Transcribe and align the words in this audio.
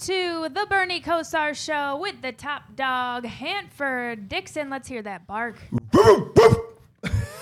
welcome 0.00 0.48
to 0.50 0.54
the 0.54 0.66
Bernie 0.66 1.00
Kosar 1.00 1.54
Show 1.54 1.98
with 1.98 2.22
the 2.22 2.32
top 2.32 2.76
dog, 2.76 3.24
Hanford 3.24 4.28
Dixon. 4.28 4.70
Let's 4.70 4.88
hear 4.88 5.02
that 5.02 5.26
bark. 5.26 5.56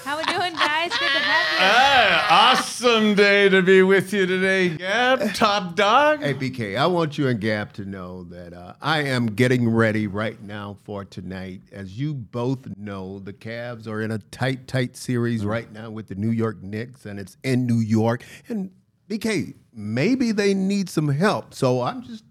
How 0.05 0.17
we 0.17 0.25
doing, 0.25 0.55
guys? 0.55 0.91
Good 0.91 1.13
to 1.13 1.19
have 1.19 1.53
you. 1.53 1.59
Hey, 1.59 2.27
awesome 2.31 3.15
day 3.15 3.49
to 3.49 3.63
be 3.63 3.83
with 3.83 4.13
you 4.13 4.27
today, 4.27 4.71
Gab, 4.71 5.35
top 5.35 5.75
dog. 5.75 6.23
Hey, 6.23 6.35
BK, 6.35 6.79
I 6.79 6.87
want 6.87 7.19
you 7.19 7.29
and 7.29 7.41
Gab 7.41 7.73
to 7.75 7.85
know 7.85 8.25
that 8.25 8.55
uh, 8.55 8.75
I 8.81 9.03
am 9.03 9.27
getting 9.27 9.69
ready 9.69 10.07
right 10.07 10.41
now 10.43 10.79
for 10.85 11.05
tonight. 11.05 11.63
As 11.73 11.99
you 11.99 12.15
both 12.15 12.67
know, 12.77 13.19
the 13.19 13.33
Cavs 13.33 13.87
are 13.87 14.01
in 14.01 14.11
a 14.11 14.19
tight, 14.19 14.67
tight 14.67 14.97
series 14.97 15.45
right 15.45 15.71
now 15.73 15.91
with 15.91 16.09
the 16.09 16.15
New 16.15 16.31
York 16.31 16.63
Knicks, 16.63 17.05
and 17.05 17.19
it's 17.21 17.37
in 17.43 17.67
New 17.67 17.81
York. 17.81 18.25
And 18.49 18.71
BK, 19.09 19.55
maybe 19.73 20.33
they 20.33 20.55
need 20.55 20.89
some 20.89 21.09
help. 21.09 21.55
So 21.55 21.83
I'm 21.83 22.03
just 22.03 22.25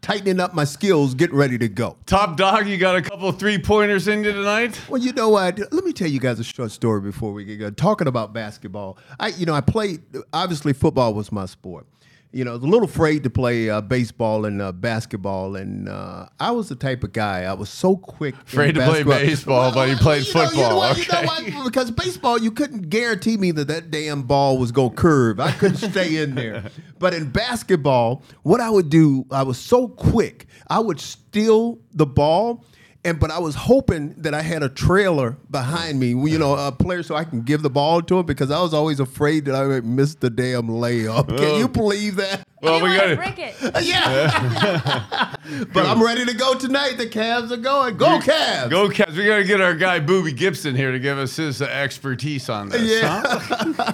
tightening 0.00 0.40
up 0.40 0.54
my 0.54 0.64
skills, 0.64 1.14
getting 1.14 1.36
ready 1.36 1.58
to 1.58 1.68
go. 1.68 1.96
Top 2.06 2.36
dog, 2.36 2.66
you 2.66 2.76
got 2.76 2.96
a 2.96 3.02
couple 3.02 3.30
three 3.32 3.58
pointers 3.58 4.08
in 4.08 4.22
you 4.22 4.32
tonight? 4.32 4.80
Well, 4.88 5.00
you 5.00 5.12
know 5.12 5.30
what? 5.30 5.58
Let 5.72 5.84
me 5.84 5.92
tell 5.92 6.08
you 6.08 6.20
guys 6.20 6.38
a 6.38 6.44
short 6.44 6.70
story 6.70 7.00
before 7.00 7.32
we 7.32 7.44
get 7.44 7.58
going. 7.58 7.74
Talking 7.74 8.06
about 8.06 8.32
basketball, 8.32 8.98
I, 9.18 9.28
you 9.28 9.46
know, 9.46 9.54
I 9.54 9.60
played. 9.60 10.02
Obviously, 10.32 10.72
football 10.72 11.14
was 11.14 11.32
my 11.32 11.46
sport. 11.46 11.86
You 12.34 12.44
know, 12.44 12.50
I 12.50 12.54
was 12.54 12.64
a 12.64 12.66
little 12.66 12.84
afraid 12.88 13.22
to 13.22 13.30
play 13.30 13.70
uh, 13.70 13.80
baseball 13.80 14.44
and 14.44 14.60
uh, 14.60 14.72
basketball, 14.72 15.54
and 15.54 15.88
uh, 15.88 16.26
I 16.40 16.50
was 16.50 16.68
the 16.68 16.74
type 16.74 17.04
of 17.04 17.12
guy. 17.12 17.44
I 17.44 17.52
was 17.52 17.68
so 17.70 17.96
quick. 17.96 18.34
Afraid 18.34 18.74
to 18.74 18.84
play 18.84 19.04
baseball, 19.04 19.72
but 19.72 19.88
you 19.88 19.94
played 19.94 20.24
know- 20.34 20.40
know 20.42 20.48
football. 20.48 20.76
what? 20.78 20.96
You 20.98 21.04
know 21.12 21.18
Okay. 21.20 21.52
what? 21.54 21.64
Because 21.66 21.92
baseball, 21.92 22.40
you 22.40 22.50
couldn't 22.50 22.90
guarantee 22.90 23.36
me 23.36 23.52
that 23.52 23.68
that 23.68 23.92
damn 23.92 24.22
ball 24.22 24.58
was 24.58 24.72
going 24.72 24.90
to 24.90 24.96
curve. 24.96 25.38
I 25.38 25.52
couldn't 25.52 25.76
stay 25.76 26.16
in 26.16 26.34
there. 26.34 26.64
But 26.98 27.12
in 27.14 27.30
basketball, 27.30 28.22
what 28.42 28.60
I 28.60 28.70
would 28.70 28.88
do, 28.88 29.26
I 29.30 29.42
was 29.42 29.58
so 29.58 29.86
quick. 29.88 30.46
I 30.68 30.78
would 30.80 30.98
steal 31.00 31.78
the 31.92 32.06
ball. 32.06 32.64
And 33.04 33.20
but 33.20 33.30
I 33.30 33.38
was 33.38 33.54
hoping 33.54 34.14
that 34.18 34.32
I 34.32 34.40
had 34.40 34.62
a 34.62 34.68
trailer 34.68 35.32
behind 35.50 36.00
me, 36.00 36.08
you 36.08 36.38
know, 36.38 36.54
a 36.54 36.72
player, 36.72 37.02
so 37.02 37.14
I 37.14 37.24
can 37.24 37.42
give 37.42 37.62
the 37.62 37.70
ball 37.70 38.00
to 38.02 38.20
him 38.20 38.26
because 38.26 38.50
I 38.50 38.60
was 38.60 38.72
always 38.72 38.98
afraid 38.98 39.44
that 39.44 39.54
I 39.54 39.66
would 39.66 39.84
miss 39.84 40.14
the 40.14 40.30
damn 40.30 40.68
layup. 40.68 41.28
Can 41.36 41.58
you 41.58 41.68
believe 41.68 42.16
that? 42.16 42.46
Well, 42.64 42.82
we 42.82 42.96
got 42.96 43.04
wanna 43.04 43.16
break 43.16 43.38
it. 43.38 43.54
Yeah. 43.84 45.36
but 45.74 45.84
I'm 45.84 46.02
ready 46.02 46.24
to 46.24 46.32
go 46.34 46.54
tonight. 46.54 46.96
The 46.96 47.06
Cavs 47.06 47.50
are 47.50 47.58
going. 47.58 47.98
Go 47.98 48.18
Cavs. 48.20 48.70
Go 48.70 48.88
Cavs. 48.88 49.16
We 49.16 49.26
got 49.26 49.36
to 49.36 49.44
get 49.44 49.60
our 49.60 49.74
guy 49.74 50.00
Boobie 50.00 50.34
Gibson 50.34 50.74
here 50.74 50.90
to 50.90 50.98
give 50.98 51.18
us 51.18 51.36
his 51.36 51.60
uh, 51.60 51.66
expertise 51.66 52.48
on 52.48 52.70
this. 52.70 53.02
Yeah. 53.02 53.22
huh? 53.26 53.92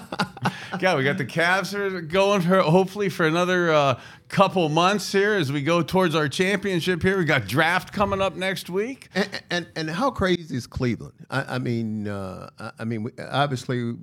yeah, 0.81 0.95
we 0.95 1.03
got 1.03 1.19
the 1.19 1.25
Cavs 1.25 1.75
are 1.75 2.01
going 2.01 2.43
for 2.43 2.61
hopefully 2.61 3.09
for 3.09 3.27
another 3.27 3.73
uh, 3.73 4.01
couple 4.31 4.69
months 4.69 5.11
here 5.13 5.35
as 5.35 5.51
we 5.53 5.61
go 5.61 5.83
towards 5.83 6.15
our 6.15 6.29
championship 6.29 7.03
here. 7.03 7.19
We 7.19 7.25
got 7.25 7.47
draft 7.47 7.93
coming 7.93 8.23
up 8.23 8.37
next 8.37 8.71
week. 8.71 9.09
And, 9.15 9.43
and 9.51 9.67
and 9.77 9.91
how 9.91 10.11
crazy 10.11 10.57
is 10.57 10.67
Cleveland? 10.67 11.15
I, 11.31 11.57
I 11.57 11.59
mean, 11.59 12.07
uh, 12.09 12.49
I- 12.59 12.71
I 12.81 12.85
mean, 12.85 13.03
we, 13.03 13.11
obviously, 13.31 13.95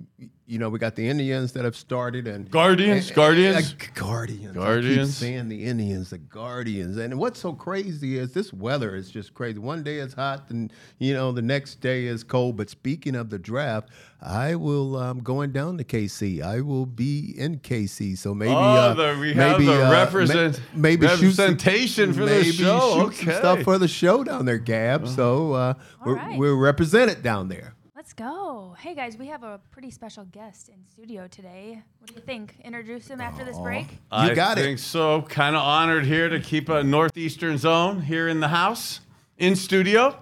you 0.45 0.59
know, 0.59 0.69
we 0.69 0.79
got 0.79 0.95
the 0.95 1.07
Indians 1.07 1.51
that 1.53 1.65
have 1.65 1.75
started 1.75 2.27
and 2.27 2.49
Guardians, 2.51 3.07
and- 3.07 3.15
Guardians. 3.15 3.73
uh, 3.73 3.85
Guardians, 3.95 4.51
I 4.51 4.59
Guardians. 4.59 5.07
keep 5.09 5.15
saying 5.27 5.49
the 5.49 5.63
Indians, 5.65 6.09
the 6.11 6.17
Guardians. 6.17 6.97
And 6.97 7.17
what's 7.17 7.39
so 7.39 7.53
crazy 7.53 8.17
is 8.17 8.33
this 8.33 8.51
weather 8.53 8.95
is 8.95 9.09
just 9.09 9.33
crazy. 9.33 9.59
One 9.59 9.81
day 9.83 9.97
it's 9.97 10.13
hot, 10.13 10.49
and 10.49 10.71
you 10.99 11.13
know, 11.13 11.31
the 11.31 11.41
next 11.41 11.75
day 11.81 12.05
is 12.05 12.23
cold. 12.23 12.57
But 12.57 12.69
speaking 12.69 13.15
of 13.15 13.29
the 13.29 13.39
draft, 13.39 13.89
I 14.21 14.55
will 14.55 14.95
um, 14.97 15.19
going 15.19 15.51
down 15.51 15.77
to 15.77 15.83
KC. 15.83 16.41
I 16.41 16.61
will 16.61 16.85
be 16.85 17.33
in 17.37 17.59
KC, 17.59 18.17
so 18.17 18.33
maybe 18.33 18.51
Oh, 18.51 18.57
uh, 18.57 18.93
the- 18.93 19.17
we 19.19 19.33
have 19.33 19.59
maybe 19.59 19.65
the 19.65 19.85
uh, 19.85 19.91
represent- 20.19 20.59
ma- 20.73 20.79
maybe 20.81 21.07
shoot 21.07 21.17
some- 21.33 21.45
representation 21.45 22.13
for 22.13 22.21
the 22.21 22.25
maybe 22.27 22.51
show. 22.51 22.79
shoot 23.09 23.15
some 23.15 23.29
Okay. 23.29 23.37
stuff 23.37 23.61
for 23.63 23.77
the 23.77 23.87
show 23.87 24.23
down 24.23 24.45
there, 24.45 24.57
Gab. 24.57 25.07
So 25.07 25.53
uh, 25.53 25.73
we're, 26.05 26.15
right. 26.15 26.37
we're 26.37 26.55
represented 26.55 27.21
down 27.23 27.47
there. 27.49 27.73
Let's 27.95 28.13
go. 28.13 28.75
Hey, 28.79 28.95
guys, 28.95 29.17
we 29.17 29.27
have 29.27 29.43
a 29.43 29.59
pretty 29.71 29.89
special 29.91 30.23
guest 30.25 30.69
in 30.69 30.85
studio 30.85 31.27
today. 31.27 31.81
What 31.99 32.07
do 32.07 32.13
you 32.15 32.21
think? 32.21 32.55
Introduce 32.63 33.07
him 33.07 33.19
after 33.19 33.43
this 33.43 33.57
break? 33.59 33.91
You 33.91 33.97
I 34.11 34.33
got 34.33 34.57
it. 34.57 34.61
think 34.61 34.79
so. 34.79 35.23
Kind 35.23 35.55
of 35.55 35.61
honored 35.61 36.05
here 36.05 36.29
to 36.29 36.39
keep 36.39 36.69
a 36.69 36.83
northeastern 36.83 37.57
zone 37.57 38.01
here 38.01 38.27
in 38.29 38.39
the 38.39 38.47
house, 38.47 39.01
in 39.37 39.55
studio. 39.55 40.17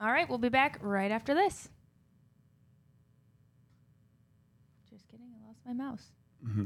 All 0.00 0.12
right, 0.12 0.28
we'll 0.28 0.38
be 0.38 0.50
back 0.50 0.78
right 0.82 1.10
after 1.10 1.34
this. 1.34 1.68
Just 4.90 5.08
kidding, 5.08 5.26
I 5.34 5.46
lost 5.48 5.60
my 5.66 5.72
mouse. 5.72 6.12
All 6.46 6.64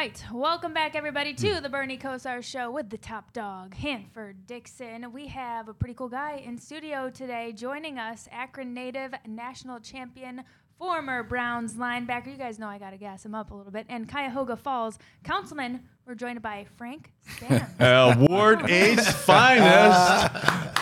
right, 0.00 0.24
welcome 0.32 0.72
back, 0.72 0.96
everybody, 0.96 1.34
to 1.34 1.60
the 1.60 1.68
Bernie 1.68 1.98
Kosar 1.98 2.42
Show 2.42 2.70
with 2.70 2.88
the 2.88 2.96
top 2.96 3.34
dog, 3.34 3.74
Hanford 3.74 4.46
Dixon. 4.46 5.12
We 5.12 5.26
have 5.26 5.68
a 5.68 5.74
pretty 5.74 5.92
cool 5.92 6.08
guy 6.08 6.36
in 6.42 6.56
studio 6.56 7.10
today 7.10 7.52
joining 7.52 7.98
us, 7.98 8.26
Akron 8.32 8.72
native, 8.72 9.12
national 9.28 9.78
champion, 9.80 10.42
former 10.78 11.22
Browns 11.22 11.74
linebacker. 11.74 12.28
You 12.28 12.38
guys 12.38 12.58
know 12.58 12.66
I 12.66 12.78
got 12.78 12.92
to 12.92 12.96
gas 12.96 13.26
him 13.26 13.34
up 13.34 13.50
a 13.50 13.54
little 13.54 13.70
bit. 13.70 13.84
And 13.90 14.08
Cuyahoga 14.08 14.56
Falls 14.56 14.98
councilman. 15.22 15.82
We're 16.06 16.14
joined 16.14 16.40
by 16.40 16.64
Frank 16.78 17.12
Stams. 17.36 17.68
Uh, 17.78 18.26
Ward 18.26 18.62
Eight's 18.70 19.12
finest, 19.12 20.34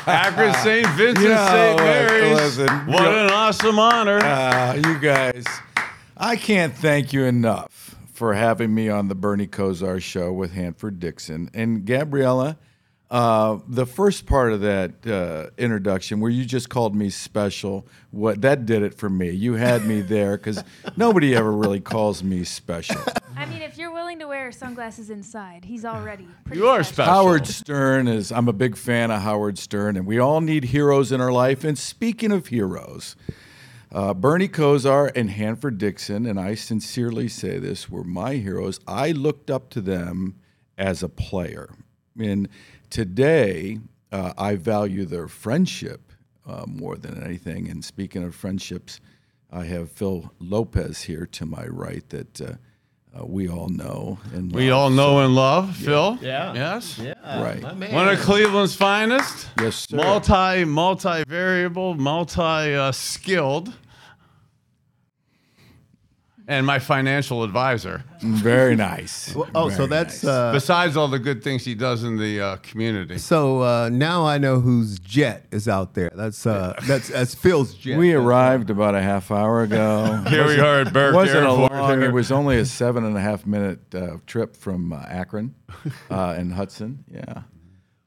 Akron 0.06 0.54
St. 0.62 0.86
Vincent 0.90 1.26
Yeah, 1.28 1.48
St. 1.48 1.78
Mary's. 1.80 2.36
listen, 2.36 2.86
what 2.86 3.02
real- 3.02 3.24
an 3.24 3.30
awesome 3.32 3.80
honor. 3.80 4.18
Uh, 4.18 4.74
you 4.74 4.96
guys, 5.00 5.44
I 6.16 6.36
can't 6.36 6.72
thank 6.72 7.12
you 7.12 7.24
enough 7.24 7.88
for 8.18 8.34
having 8.34 8.74
me 8.74 8.88
on 8.88 9.06
the 9.06 9.14
Bernie 9.14 9.46
Kosar 9.46 10.02
show 10.02 10.32
with 10.32 10.52
Hanford 10.52 10.98
Dixon 10.98 11.48
and 11.54 11.86
Gabriella. 11.86 12.58
Uh, 13.12 13.60
the 13.68 13.86
first 13.86 14.26
part 14.26 14.52
of 14.52 14.60
that 14.60 15.06
uh, 15.06 15.50
introduction, 15.56 16.18
where 16.18 16.30
you 16.30 16.44
just 16.44 16.68
called 16.68 16.96
me 16.96 17.10
special, 17.10 17.86
what 18.10 18.42
that 18.42 18.66
did 18.66 18.82
it 18.82 18.92
for 18.92 19.08
me. 19.08 19.30
You 19.30 19.54
had 19.54 19.86
me 19.86 20.00
there 20.00 20.36
because 20.36 20.62
nobody 20.96 21.36
ever 21.36 21.52
really 21.52 21.78
calls 21.78 22.24
me 22.24 22.42
special. 22.42 23.00
I 23.36 23.46
mean, 23.46 23.62
if 23.62 23.78
you're 23.78 23.92
willing 23.92 24.18
to 24.18 24.26
wear 24.26 24.50
sunglasses 24.50 25.10
inside, 25.10 25.64
he's 25.64 25.84
already 25.84 26.26
pretty 26.44 26.60
You 26.60 26.66
are 26.66 26.82
special. 26.82 27.12
Howard 27.12 27.47
Stern 27.47 28.09
is. 28.09 28.32
I'm 28.32 28.48
a 28.48 28.53
big 28.53 28.76
fan 28.76 29.12
of 29.12 29.22
Howard 29.22 29.59
Stern, 29.59 29.97
and 29.97 30.06
we 30.06 30.18
all 30.18 30.41
need 30.41 30.64
heroes 30.64 31.12
in 31.12 31.21
our 31.21 31.32
life. 31.32 31.62
And 31.62 31.78
speaking 31.78 32.32
of 32.32 32.48
heroes, 32.48 33.14
uh, 33.92 34.14
Bernie 34.14 34.48
Kosar 34.48 35.10
and 35.14 35.30
Hanford 35.30 35.78
Dixon, 35.78 36.26
and 36.26 36.38
I 36.38 36.54
sincerely 36.54 37.28
say 37.28 37.58
this, 37.58 37.88
were 37.88 38.04
my 38.04 38.34
heroes. 38.34 38.80
I 38.86 39.12
looked 39.12 39.50
up 39.50 39.70
to 39.70 39.80
them 39.80 40.36
as 40.76 41.02
a 41.02 41.08
player. 41.08 41.70
And 42.18 42.48
today, 42.90 43.78
uh, 44.12 44.32
I 44.36 44.56
value 44.56 45.04
their 45.04 45.28
friendship 45.28 46.12
uh, 46.46 46.64
more 46.66 46.96
than 46.96 47.22
anything. 47.22 47.68
And 47.68 47.84
speaking 47.84 48.22
of 48.22 48.34
friendships, 48.34 49.00
I 49.50 49.64
have 49.64 49.90
Phil 49.90 50.32
Lopez 50.38 51.02
here 51.02 51.26
to 51.26 51.46
my 51.46 51.66
right 51.66 52.08
that 52.10 52.58
uh, 53.16 53.25
we 53.27 53.49
all 53.49 53.69
know. 53.69 54.19
And 54.34 54.53
We 54.53 54.71
love. 54.71 54.78
all 54.78 54.91
know 54.91 55.21
and 55.21 55.34
love 55.34 55.77
Phil. 55.77 56.19
Yeah. 56.21 56.55
Yes. 56.55 56.99
Yeah, 56.99 57.15
Right. 57.43 57.63
One 57.93 58.09
of 58.09 58.19
Cleveland's 58.21 58.75
finest. 58.75 59.49
Yes, 59.60 59.87
sir. 59.89 59.97
Multi, 59.97 60.65
multi 60.65 61.25
variable, 61.27 61.95
multi 61.95 62.41
uh, 62.75 62.93
skilled. 62.93 63.72
And 66.50 66.65
my 66.65 66.78
financial 66.78 67.42
advisor. 67.45 68.04
Very 68.22 68.74
nice. 68.74 69.34
Well, 69.34 69.50
oh, 69.54 69.68
so 69.68 69.86
that's 69.86 70.24
nice. 70.24 70.33
uh, 70.33 70.53
Besides 70.53 70.97
all 70.97 71.06
the 71.09 71.18
good 71.18 71.45
things 71.45 71.62
he 71.62 71.74
does 71.74 72.04
in 72.04 72.16
the 72.16 72.41
uh, 72.41 72.56
community. 72.62 73.18
so 73.18 73.60
uh, 73.60 73.91
now 73.92 74.24
I 74.24 74.39
know 74.39 74.59
whose 74.59 74.98
jet 74.98 75.45
is 75.50 75.68
out 75.68 75.92
there. 75.92 76.10
That's 76.15 76.47
uh, 76.47 76.72
that's 76.86 77.09
that's 77.10 77.34
Phil's 77.34 77.74
jet. 77.74 77.98
we 77.98 78.15
arrived 78.15 78.71
about 78.71 78.95
a 78.95 79.03
half 79.03 79.30
hour 79.30 79.60
ago. 79.62 80.24
Here 80.28 80.47
we 80.47 80.59
are 80.59 80.80
at 80.80 80.92
Burke 80.95 81.12
It 81.12 81.16
wasn't 81.16 81.47
a 81.47 81.53
long. 81.53 81.91
here. 82.00 82.03
It 82.09 82.12
was 82.15 82.33
only 82.33 82.56
a 82.56 82.65
seven 82.65 83.04
and 83.04 83.15
a 83.15 83.21
half 83.21 83.45
minute 83.45 83.95
uh, 83.95 84.16
trip 84.27 84.56
from 84.56 84.91
uh, 84.95 85.04
Akron 85.06 85.54
uh, 86.10 86.34
and 86.39 86.54
Hudson. 86.54 87.04
Yeah, 87.12 87.42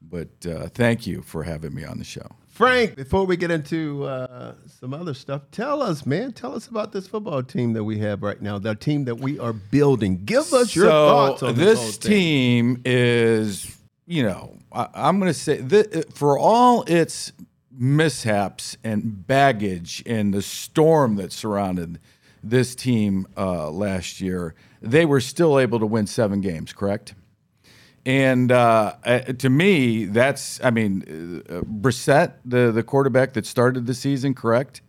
But 0.01 0.29
uh, 0.47 0.67
thank 0.73 1.05
you 1.05 1.21
for 1.21 1.43
having 1.43 1.75
me 1.75 1.83
on 1.85 1.99
the 1.99 2.03
show. 2.05 2.27
Frank, 2.51 2.95
before 2.95 3.25
we 3.25 3.38
get 3.38 3.50
into 3.50 4.03
uh, 4.03 4.53
some 4.68 4.94
other 4.94 5.13
stuff, 5.13 5.44
tell 5.51 5.81
us, 5.81 6.06
man, 6.06 6.33
tell 6.33 6.53
us 6.53 6.68
about 6.68 6.92
this 6.92 7.07
football 7.07 7.42
team 7.42 7.71
that 7.74 7.83
we 7.83 7.98
have 8.00 8.21
right 8.21 8.42
now, 8.42 8.59
the 8.59 8.75
team 8.75 9.06
that 9.06 9.15
we 9.15 9.39
are 9.39 9.53
building. 9.53 10.25
Give 10.25 10.51
us 10.53 10.75
your 10.75 10.88
so 10.88 10.92
thoughts 10.92 11.44
on 11.44 11.56
this, 11.56 11.80
this 11.80 11.98
team 11.98 12.81
is, 12.83 13.77
you 14.06 14.24
know, 14.24 14.57
I, 14.71 14.89
I'm 14.94 15.18
going 15.18 15.31
to 15.31 15.39
say 15.39 15.57
that 15.62 16.13
for 16.13 16.38
all 16.38 16.83
its 16.88 17.31
mishaps 17.71 18.75
and 18.83 19.25
baggage 19.25 20.03
and 20.06 20.33
the 20.33 20.42
storm 20.42 21.15
that 21.15 21.31
surrounded 21.31 22.00
this 22.44 22.75
team 22.75 23.27
uh, 23.38 23.71
last 23.71 24.19
year, 24.19 24.56
they 24.81 25.06
were 25.06 25.21
still 25.21 25.57
able 25.57 25.80
to 25.80 25.86
win 25.86 26.06
seven 26.06 26.42
games. 26.42 26.74
Correct? 26.74 27.15
And 28.06 28.51
uh, 28.51 28.95
uh, 29.03 29.19
to 29.19 29.50
me, 29.50 30.06
that's 30.06 30.59
I 30.63 30.71
mean, 30.71 31.44
uh, 31.50 31.62
Brissett, 31.62 32.33
the 32.44 32.71
the 32.71 32.83
quarterback 32.83 33.33
that 33.33 33.45
started 33.45 33.86
the 33.86 33.94
season, 33.94 34.33
correct? 34.33 34.81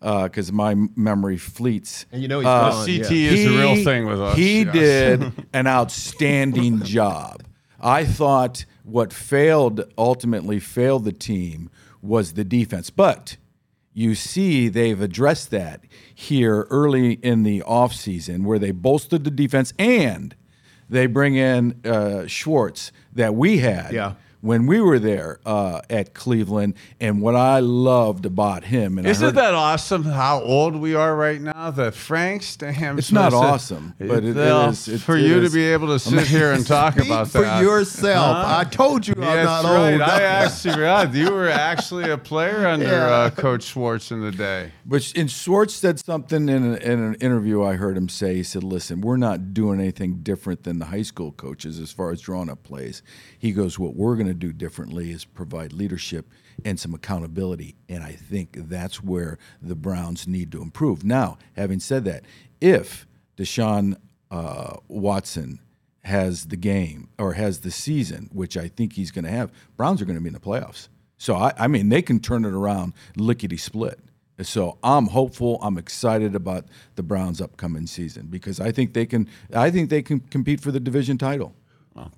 Because 0.00 0.52
my 0.52 0.76
memory 0.94 1.38
fleets. 1.38 2.06
And 2.12 2.22
you 2.22 2.28
know 2.28 2.38
he's 2.38 2.46
Uh, 2.46 2.70
gone, 2.70 2.86
CT 2.86 3.10
yeah. 3.10 3.30
is 3.32 3.44
the 3.44 3.56
real 3.56 3.84
thing 3.84 4.06
with 4.06 4.20
us. 4.20 4.36
He 4.36 4.62
yes. 4.62 4.72
did 4.72 5.32
an 5.52 5.66
outstanding 5.66 6.82
job. 6.82 7.42
I 7.80 8.04
thought 8.04 8.64
what 8.84 9.12
failed 9.12 9.82
ultimately 9.98 10.60
failed 10.60 11.04
the 11.04 11.12
team 11.12 11.70
was 12.00 12.34
the 12.34 12.44
defense, 12.44 12.90
but 12.90 13.36
you 13.92 14.14
see 14.14 14.68
they've 14.68 15.00
addressed 15.00 15.50
that 15.50 15.80
here 16.14 16.66
early 16.70 17.14
in 17.14 17.42
the 17.42 17.60
offseason 17.66 18.44
where 18.44 18.58
they 18.60 18.70
bolstered 18.70 19.24
the 19.24 19.30
defense 19.30 19.72
and 19.78 20.36
they 20.88 21.06
bring 21.06 21.34
in 21.36 21.80
uh, 21.84 22.26
Schwartz 22.26 22.92
that 23.14 23.34
we 23.34 23.58
had 23.58 23.92
Yeah. 23.92 24.14
When 24.46 24.66
we 24.66 24.80
were 24.80 25.00
there 25.00 25.40
uh, 25.44 25.80
at 25.90 26.14
Cleveland. 26.14 26.74
And 27.00 27.20
what 27.20 27.34
I 27.34 27.58
loved 27.58 28.26
about 28.26 28.62
him, 28.64 28.96
and 28.98 29.06
I 29.06 29.10
Isn't 29.10 29.34
that 29.34 29.54
awesome 29.54 30.04
how 30.04 30.40
old 30.40 30.76
we 30.76 30.94
are 30.94 31.14
right 31.16 31.40
now? 31.40 31.70
That 31.72 31.94
Frank 31.94 32.42
Stams. 32.42 32.98
It's 32.98 33.10
not 33.10 33.32
Smith 33.32 33.40
said- 33.42 33.46
awesome, 33.48 33.94
but 33.98 34.24
it- 34.24 34.28
it 34.30 34.36
Well, 34.36 34.70
it- 34.70 34.76
for 35.00 35.16
it 35.16 35.22
you 35.22 35.40
is- 35.42 35.50
to 35.50 35.54
be 35.56 35.64
able 35.66 35.88
to 35.88 35.98
sit 35.98 36.26
here 36.28 36.52
and 36.52 36.64
talk 36.66 36.94
Speak 36.94 37.06
about 37.06 37.28
for 37.28 37.40
that. 37.42 37.58
For 37.58 37.64
yourself. 37.64 38.36
Huh? 38.36 38.58
I 38.60 38.64
told 38.64 39.06
you 39.08 39.14
I'm 39.18 39.44
not 39.44 39.64
right. 39.64 39.92
old. 39.94 40.00
I 40.02 40.22
actually, 40.22 40.80
yeah, 40.82 41.10
you 41.10 41.30
were 41.32 41.48
actually 41.48 42.08
a 42.10 42.16
player 42.18 42.66
under 42.74 42.86
Yeah. 42.86 43.06
uh, 43.06 43.30
Coach 43.30 43.64
Schwartz 43.64 44.10
in 44.12 44.20
the 44.20 44.30
day. 44.32 44.70
But 44.86 45.12
and 45.16 45.28
Schwartz 45.30 45.74
said 45.74 45.98
something 45.98 46.48
in, 46.48 46.62
a, 46.64 46.76
in 46.76 47.00
an 47.02 47.14
interview 47.16 47.62
I 47.64 47.74
heard 47.74 47.96
him 47.96 48.08
say. 48.08 48.36
He 48.36 48.42
said, 48.44 48.62
"Listen, 48.62 49.00
we're 49.00 49.16
not 49.16 49.52
doing 49.54 49.80
anything 49.80 50.20
different 50.22 50.62
than 50.62 50.78
the 50.78 50.86
high 50.86 51.02
school 51.02 51.32
coaches 51.32 51.80
as 51.80 51.90
far 51.90 52.10
as 52.12 52.20
drawing 52.20 52.48
up 52.48 52.62
plays." 52.62 53.02
He 53.38 53.50
goes, 53.52 53.78
"What 53.78 53.96
we're 53.96 54.14
going 54.14 54.28
to 54.28 54.35
do 54.36 54.52
differently 54.52 55.10
is 55.10 55.24
provide 55.24 55.72
leadership 55.72 56.26
and 56.64 56.78
some 56.78 56.94
accountability." 56.94 57.74
And 57.88 58.02
I 58.02 58.12
think 58.12 58.50
that's 58.68 59.02
where 59.02 59.38
the 59.60 59.74
Browns 59.74 60.28
need 60.28 60.52
to 60.52 60.62
improve. 60.62 61.04
Now, 61.04 61.38
having 61.56 61.80
said 61.80 62.04
that, 62.04 62.24
if 62.60 63.06
Deshaun 63.36 63.96
uh, 64.30 64.76
Watson 64.88 65.60
has 66.04 66.46
the 66.46 66.56
game 66.56 67.08
or 67.18 67.32
has 67.32 67.60
the 67.60 67.70
season, 67.70 68.30
which 68.32 68.56
I 68.56 68.68
think 68.68 68.92
he's 68.92 69.10
going 69.10 69.24
to 69.24 69.30
have, 69.30 69.50
Browns 69.76 70.00
are 70.00 70.04
going 70.04 70.16
to 70.16 70.22
be 70.22 70.28
in 70.28 70.34
the 70.34 70.40
playoffs. 70.40 70.88
So 71.18 71.34
I, 71.34 71.52
I 71.58 71.66
mean, 71.66 71.88
they 71.88 72.02
can 72.02 72.20
turn 72.20 72.44
it 72.44 72.52
around 72.52 72.92
lickety 73.16 73.56
split. 73.56 73.98
So 74.42 74.78
I'm 74.82 75.06
hopeful. 75.06 75.58
I'm 75.62 75.78
excited 75.78 76.34
about 76.34 76.66
the 76.94 77.02
Browns' 77.02 77.40
upcoming 77.40 77.86
season 77.86 78.26
because 78.26 78.60
I 78.60 78.70
think 78.70 78.92
they 78.92 79.06
can. 79.06 79.28
I 79.54 79.70
think 79.70 79.88
they 79.88 80.02
can 80.02 80.20
compete 80.20 80.60
for 80.60 80.70
the 80.70 80.80
division 80.80 81.16
title. 81.16 81.54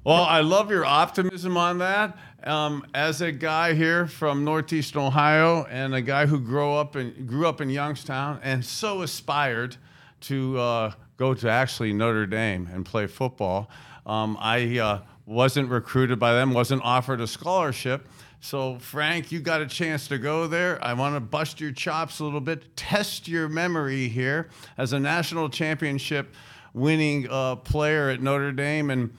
Well, 0.05 0.23
I 0.23 0.41
love 0.41 0.71
your 0.71 0.85
optimism 0.85 1.57
on 1.57 1.79
that. 1.79 2.19
Um, 2.43 2.87
as 2.95 3.21
a 3.21 3.31
guy 3.31 3.75
here 3.75 4.07
from 4.07 4.45
Northeastern 4.45 5.03
Ohio 5.03 5.67
and 5.71 5.95
a 5.95 6.03
guy 6.03 6.27
who 6.27 6.41
grew 6.41 6.73
up 6.73 6.97
in 6.97 7.27
grew 7.27 7.47
up 7.47 7.61
in 7.61 7.71
Youngstown 7.71 8.41
and 8.43 8.65
so 8.65 9.03
aspired 9.03 9.77
to 10.23 10.59
uh, 10.59 10.93
go 11.17 11.35
to 11.35 11.49
actually 11.49 11.93
Notre 11.93 12.27
Dame 12.27 12.69
and 12.73 12.85
play 12.85 13.07
football, 13.07 13.71
um, 14.07 14.37
I 14.41 14.79
uh, 14.79 15.01
wasn't 15.27 15.69
recruited 15.69 16.19
by 16.19 16.33
them, 16.33 16.53
wasn't 16.53 16.83
offered 16.83 17.21
a 17.21 17.27
scholarship. 17.27 18.09
So, 18.41 18.79
Frank, 18.79 19.33
you 19.33 19.41
got 19.41 19.61
a 19.61 19.67
chance 19.67 20.07
to 20.09 20.19
go 20.19 20.47
there. 20.47 20.83
I 20.83 20.93
want 20.93 21.17
to 21.17 21.21
bust 21.21 21.61
your 21.61 21.73
chops 21.73 22.21
a 22.21 22.25
little 22.25 22.41
bit, 22.41 22.77
test 22.77 23.27
your 23.27 23.49
memory 23.49 24.09
here 24.09 24.49
as 24.77 24.93
a 24.93 25.01
national 25.01 25.49
championship 25.51 26.35
winning 26.73 27.29
uh, 27.29 27.57
player 27.57 28.11
at 28.11 28.23
Notre 28.23 28.53
Dame 28.53 28.91
in 28.91 29.13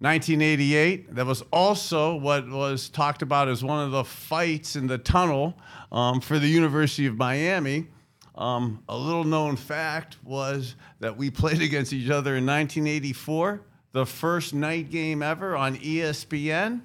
1988. 0.00 1.14
That 1.14 1.26
was 1.26 1.42
also 1.52 2.16
what 2.16 2.48
was 2.48 2.88
talked 2.88 3.22
about 3.22 3.48
as 3.48 3.62
one 3.64 3.84
of 3.84 3.90
the 3.90 4.04
fights 4.04 4.76
in 4.76 4.86
the 4.86 4.98
tunnel 4.98 5.56
um, 5.92 6.20
for 6.20 6.38
the 6.38 6.48
University 6.48 7.06
of 7.06 7.16
Miami. 7.16 7.86
Um, 8.34 8.82
a 8.88 8.96
little 8.96 9.24
known 9.24 9.56
fact 9.56 10.16
was 10.24 10.74
that 11.00 11.16
we 11.16 11.30
played 11.30 11.62
against 11.68 11.92
each 11.92 12.10
other 12.10 12.36
in 12.36 12.46
1984, 12.46 13.62
the 13.92 14.04
first 14.04 14.54
night 14.54 14.90
game 14.90 15.22
ever 15.22 15.56
on 15.56 15.76
ESPN 15.76 16.80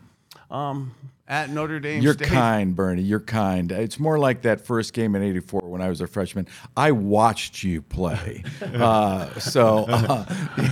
um, 0.51 0.95
at 1.29 1.49
Notre 1.51 1.79
Dame 1.79 2.01
You're 2.01 2.13
Stadium. 2.13 2.35
kind, 2.35 2.75
Bernie. 2.75 3.03
You're 3.03 3.19
kind. 3.19 3.71
It's 3.71 3.99
more 3.99 4.17
like 4.17 4.41
that 4.41 4.61
first 4.65 4.93
game 4.93 5.15
in 5.15 5.21
'84 5.23 5.61
when 5.61 5.81
I 5.81 5.87
was 5.87 6.01
a 6.01 6.07
freshman. 6.07 6.47
I 6.75 6.91
watched 6.91 7.63
you 7.63 7.81
play. 7.83 8.43
uh, 8.61 9.39
so, 9.39 9.85
uh, 9.87 10.25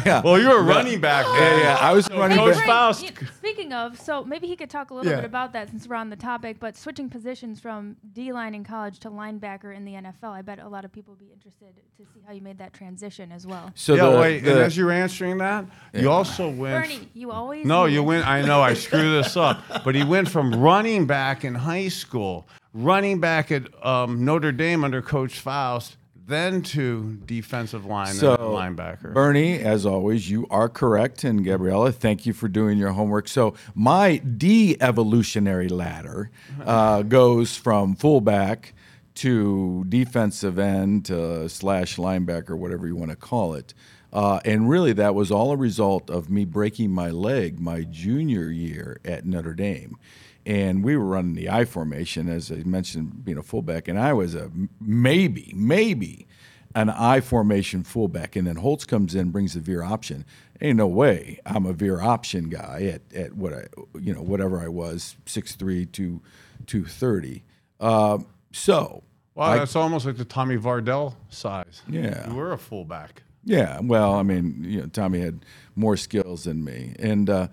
yeah. 0.06 0.22
Well, 0.24 0.40
you 0.40 0.50
were 0.50 0.64
running 0.64 1.00
back 1.00 1.26
yeah, 1.28 1.40
then. 1.40 1.60
yeah. 1.60 1.78
I 1.80 1.94
was 1.94 2.10
running 2.10 2.38
Coach 2.38 2.56
back. 2.56 2.66
Frank, 2.66 2.68
Faust. 2.68 3.04
you- 3.04 3.28
speaking 3.38 3.72
of, 3.72 4.00
so 4.02 4.24
maybe 4.24 4.48
he 4.48 4.56
could 4.56 4.70
talk 4.70 4.90
a 4.90 4.94
little 4.96 5.10
Yeah. 5.12 5.18
bit 5.18 5.26
about 5.26 5.54
that 5.54 5.70
since 5.70 5.88
we're 5.88 5.96
on 5.96 6.10
the 6.10 6.16
topic. 6.16 6.58
But 6.60 6.76
switching 6.76 7.10
positions 7.10 7.60
from 7.60 7.96
D 8.14 8.34
line 8.34 8.56
in 8.56 8.64
college 8.64 9.00
to 9.02 9.10
linebacker 9.12 9.76
in 9.76 9.86
the 9.86 9.94
NFL, 9.94 10.32
I 10.32 10.42
bet 10.42 10.60
a 10.60 10.68
lot 10.68 10.84
of 10.86 10.92
people 10.92 11.14
would 11.14 11.20
be 11.20 11.32
interested 11.32 11.76
to 11.98 12.04
see 12.14 12.22
how 12.26 12.34
you 12.34 12.42
made 12.42 12.58
that 12.58 12.74
transition 12.74 13.32
as 13.32 13.46
well. 13.46 13.72
So 13.76 13.94
yeah, 13.94 14.10
the, 14.10 14.18
wait, 14.20 14.38
and 14.40 14.60
as 14.60 14.76
you're 14.76 14.92
answering 14.92 15.38
that, 15.38 15.66
you 15.94 16.10
also 16.10 16.50
went. 16.50 16.84
Bernie, 16.84 17.10
you 17.14 17.32
always 17.32 17.66
No, 17.66 17.84
lead. 17.84 17.94
you 17.94 18.04
went. 18.04 18.28
I 18.28 18.42
know 18.42 18.62
I 18.62 18.74
screwed 18.74 19.24
this 19.24 19.38
up, 19.38 19.62
but 19.84 19.94
he 19.96 20.04
went 20.04 20.30
from 20.30 20.47
running 20.56 21.06
back 21.06 21.44
in 21.44 21.56
high 21.56 21.88
school, 21.88 22.48
running 22.74 23.20
back 23.20 23.52
at 23.52 23.68
um, 23.86 24.26
Notre 24.26 24.52
Dame 24.52 24.84
under 24.84 25.02
Coach 25.02 25.40
Faust, 25.40 25.98
then 26.28 26.62
to 26.62 27.18
defensive 27.26 27.86
line 27.86 28.14
so 28.14 28.34
and 28.34 28.78
linebacker. 28.78 29.14
Bernie, 29.14 29.60
as 29.60 29.86
always, 29.86 30.30
you 30.30 30.46
are 30.50 30.68
correct, 30.68 31.24
and 31.24 31.44
Gabriella, 31.44 31.92
thank 31.92 32.26
you 32.26 32.34
for 32.34 32.50
doing 32.50 32.78
your 32.78 32.92
homework. 32.92 33.30
So 33.30 33.54
my 33.74 34.18
de-evolutionary 34.18 35.70
ladder 35.70 36.30
uh, 36.66 37.02
goes 37.04 37.56
from 37.56 37.96
fullback 37.96 38.74
to 39.16 39.86
defensive 39.88 40.60
end 40.60 41.10
uh, 41.10 41.48
slash 41.48 41.96
linebacker, 41.96 42.58
whatever 42.58 42.86
you 42.86 42.96
want 42.96 43.12
to 43.12 43.18
call 43.18 43.54
it. 43.54 43.74
Uh, 44.14 44.40
and 44.46 44.70
really, 44.70 44.94
that 44.94 45.14
was 45.16 45.32
all 45.32 45.52
a 45.52 45.58
result 45.58 46.10
of 46.10 46.30
me 46.30 46.46
breaking 46.46 46.92
my 46.92 47.10
leg 47.12 47.60
my 47.60 47.82
junior 47.84 48.50
year 48.50 49.00
at 49.06 49.26
Notre 49.26 49.54
Dame. 49.54 49.98
And 50.46 50.82
we 50.84 50.96
were 50.96 51.04
running 51.06 51.34
the 51.34 51.50
I 51.50 51.66
formation, 51.66 52.30
as 52.30 52.50
I 52.52 52.64
mentioned, 52.64 53.26
being 53.26 53.38
a 53.38 53.44
fullback. 53.44 53.90
And 53.90 54.00
I 54.00 54.14
was 54.14 54.34
a 54.34 54.50
maybe, 54.80 55.52
maybe 55.54 56.26
an 56.74 56.90
I 56.90 57.20
formation 57.20 57.84
fullback. 57.84 58.38
And 58.38 58.48
then 58.48 58.56
Holtz 58.56 58.86
comes 58.86 59.14
in, 59.14 59.32
brings 59.32 59.56
the 59.56 59.60
veer 59.60 59.84
option. 59.84 60.24
Ain't 60.62 60.78
no 60.78 60.88
way 60.88 61.40
I'm 61.46 61.66
a 61.66 61.74
veer 61.74 62.00
option 62.02 62.48
guy 62.50 62.84
at, 62.94 63.02
at 63.14 63.34
what 63.34 63.54
I, 63.54 63.66
you 64.00 64.14
know, 64.14 64.22
whatever 64.22 64.62
I 64.62 64.70
was, 64.70 65.18
6'3", 65.26 65.92
2, 65.92 66.22
230. 66.66 67.44
Uh, 67.82 68.20
so, 68.54 69.04
wow, 69.36 69.44
I- 69.52 69.58
that's 69.58 69.76
almost 69.76 70.06
like 70.06 70.16
the 70.18 70.26
Tommy 70.26 70.58
Vardell 70.58 71.16
size. 71.30 71.82
Yeah. 71.90 72.30
you 72.30 72.36
were 72.36 72.54
a 72.54 72.58
fullback. 72.58 73.24
Yeah, 73.48 73.80
well, 73.82 74.14
I 74.16 74.24
mean, 74.24 74.66
you 74.68 74.82
know, 74.82 74.88
Tommy 74.88 75.22
had 75.22 75.46
more 75.74 75.96
skills 75.96 76.44
than 76.44 76.66
me, 76.66 76.94
and 77.00 77.30
uh, 77.30 77.48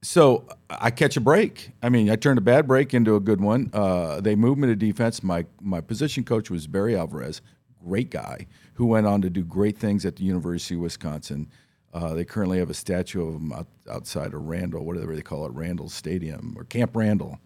so 0.00 0.48
I 0.70 0.90
catch 0.90 1.18
a 1.18 1.20
break. 1.20 1.72
I 1.82 1.90
mean, 1.90 2.08
I 2.08 2.16
turned 2.16 2.38
a 2.38 2.42
bad 2.42 2.66
break 2.66 2.94
into 2.94 3.16
a 3.16 3.20
good 3.20 3.38
one. 3.42 3.68
Uh, 3.74 4.22
they 4.22 4.34
moved 4.34 4.58
me 4.58 4.68
to 4.68 4.74
defense. 4.74 5.22
My 5.22 5.44
my 5.60 5.82
position 5.82 6.24
coach 6.24 6.50
was 6.50 6.66
Barry 6.66 6.96
Alvarez, 6.96 7.42
great 7.84 8.10
guy 8.10 8.46
who 8.74 8.86
went 8.86 9.06
on 9.06 9.20
to 9.20 9.28
do 9.28 9.44
great 9.44 9.76
things 9.76 10.06
at 10.06 10.16
the 10.16 10.24
University 10.24 10.74
of 10.76 10.80
Wisconsin. 10.80 11.50
Uh, 11.92 12.14
they 12.14 12.24
currently 12.24 12.58
have 12.58 12.70
a 12.70 12.74
statue 12.74 13.28
of 13.28 13.34
him 13.34 13.52
out, 13.52 13.66
outside 13.90 14.32
of 14.32 14.40
Randall, 14.40 14.86
whatever 14.86 15.14
they 15.14 15.20
call 15.20 15.44
it, 15.44 15.52
Randall 15.52 15.90
Stadium 15.90 16.54
or 16.56 16.64
Camp 16.64 16.96
Randall. 16.96 17.40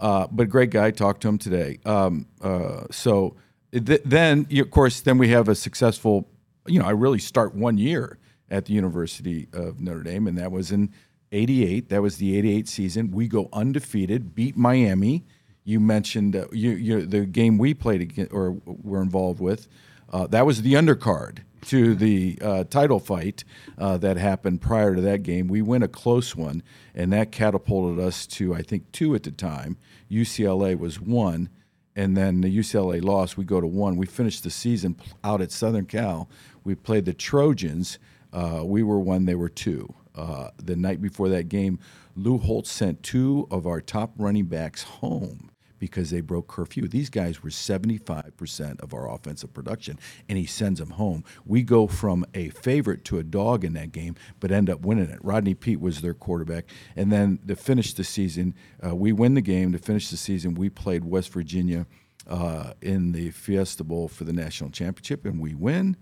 Uh, 0.00 0.26
but 0.30 0.48
great 0.48 0.70
guy. 0.70 0.90
Talked 0.92 1.20
to 1.22 1.28
him 1.28 1.36
today. 1.36 1.78
Um, 1.84 2.26
uh, 2.40 2.84
so 2.90 3.36
th- 3.72 4.00
then, 4.06 4.46
of 4.50 4.70
course, 4.70 5.02
then 5.02 5.18
we 5.18 5.28
have 5.28 5.46
a 5.48 5.54
successful. 5.54 6.26
You 6.68 6.80
know, 6.80 6.86
I 6.86 6.90
really 6.90 7.18
start 7.18 7.54
one 7.54 7.78
year 7.78 8.18
at 8.50 8.66
the 8.66 8.72
University 8.72 9.48
of 9.52 9.80
Notre 9.80 10.02
Dame, 10.02 10.26
and 10.26 10.38
that 10.38 10.52
was 10.52 10.72
in 10.72 10.92
'88. 11.32 11.88
That 11.88 12.02
was 12.02 12.16
the 12.16 12.36
'88 12.36 12.68
season. 12.68 13.10
We 13.10 13.28
go 13.28 13.48
undefeated, 13.52 14.34
beat 14.34 14.56
Miami. 14.56 15.24
You 15.64 15.80
mentioned 15.80 16.34
uh, 16.34 16.46
you, 16.52 16.70
you, 16.70 17.06
the 17.06 17.26
game 17.26 17.58
we 17.58 17.74
played 17.74 18.00
against, 18.00 18.32
or 18.32 18.56
were 18.64 19.02
involved 19.02 19.40
with. 19.40 19.68
Uh, 20.10 20.26
that 20.28 20.46
was 20.46 20.62
the 20.62 20.74
undercard 20.74 21.40
to 21.66 21.94
the 21.94 22.38
uh, 22.40 22.64
title 22.64 22.98
fight 22.98 23.44
uh, 23.76 23.98
that 23.98 24.16
happened 24.16 24.62
prior 24.62 24.94
to 24.94 25.00
that 25.02 25.22
game. 25.22 25.48
We 25.48 25.60
win 25.60 25.82
a 25.82 25.88
close 25.88 26.34
one, 26.34 26.62
and 26.94 27.12
that 27.12 27.32
catapulted 27.32 28.02
us 28.02 28.26
to 28.28 28.54
I 28.54 28.62
think 28.62 28.90
two 28.92 29.14
at 29.14 29.24
the 29.24 29.30
time. 29.30 29.76
UCLA 30.10 30.78
was 30.78 31.00
one, 31.00 31.50
and 31.94 32.16
then 32.16 32.40
the 32.40 32.56
UCLA 32.56 33.02
lost. 33.02 33.36
We 33.36 33.44
go 33.44 33.60
to 33.60 33.66
one. 33.66 33.96
We 33.96 34.06
finished 34.06 34.44
the 34.44 34.50
season 34.50 34.96
out 35.22 35.42
at 35.42 35.52
Southern 35.52 35.86
Cal. 35.86 36.28
We 36.68 36.74
played 36.74 37.06
the 37.06 37.14
Trojans. 37.14 37.98
Uh, 38.30 38.60
we 38.62 38.82
were 38.82 39.00
one. 39.00 39.24
They 39.24 39.34
were 39.34 39.48
two. 39.48 39.94
Uh, 40.14 40.50
the 40.62 40.76
night 40.76 41.00
before 41.00 41.30
that 41.30 41.48
game, 41.48 41.78
Lou 42.14 42.36
Holtz 42.36 42.70
sent 42.70 43.02
two 43.02 43.48
of 43.50 43.66
our 43.66 43.80
top 43.80 44.12
running 44.18 44.44
backs 44.44 44.82
home 44.82 45.50
because 45.78 46.10
they 46.10 46.20
broke 46.20 46.46
curfew. 46.46 46.86
These 46.86 47.08
guys 47.08 47.42
were 47.42 47.48
75% 47.48 48.80
of 48.82 48.92
our 48.92 49.10
offensive 49.10 49.54
production, 49.54 49.98
and 50.28 50.36
he 50.36 50.44
sends 50.44 50.78
them 50.78 50.90
home. 50.90 51.24
We 51.46 51.62
go 51.62 51.86
from 51.86 52.26
a 52.34 52.50
favorite 52.50 53.02
to 53.06 53.18
a 53.18 53.22
dog 53.22 53.64
in 53.64 53.72
that 53.72 53.90
game, 53.90 54.14
but 54.38 54.52
end 54.52 54.68
up 54.68 54.82
winning 54.82 55.08
it. 55.08 55.20
Rodney 55.24 55.54
Peete 55.54 55.80
was 55.80 56.02
their 56.02 56.12
quarterback. 56.12 56.66
And 56.96 57.10
then 57.10 57.38
to 57.48 57.56
finish 57.56 57.94
the 57.94 58.04
season, 58.04 58.54
uh, 58.86 58.94
we 58.94 59.10
win 59.12 59.32
the 59.32 59.40
game. 59.40 59.72
To 59.72 59.78
finish 59.78 60.10
the 60.10 60.18
season, 60.18 60.52
we 60.52 60.68
played 60.68 61.06
West 61.06 61.32
Virginia 61.32 61.86
uh, 62.26 62.74
in 62.82 63.12
the 63.12 63.30
Fiesta 63.30 63.84
Bowl 63.84 64.06
for 64.06 64.24
the 64.24 64.34
national 64.34 64.68
championship, 64.68 65.24
and 65.24 65.40
we 65.40 65.54
win. 65.54 65.96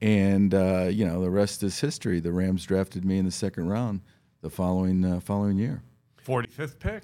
And 0.00 0.54
uh, 0.54 0.88
you 0.90 1.04
know 1.06 1.20
the 1.20 1.30
rest 1.30 1.62
is 1.62 1.78
history. 1.80 2.20
The 2.20 2.32
Rams 2.32 2.64
drafted 2.64 3.04
me 3.04 3.18
in 3.18 3.24
the 3.26 3.30
second 3.30 3.68
round 3.68 4.00
the 4.40 4.50
following 4.50 5.04
uh, 5.04 5.20
following 5.20 5.58
year. 5.58 5.82
45th 6.26 6.78
pick. 6.78 7.02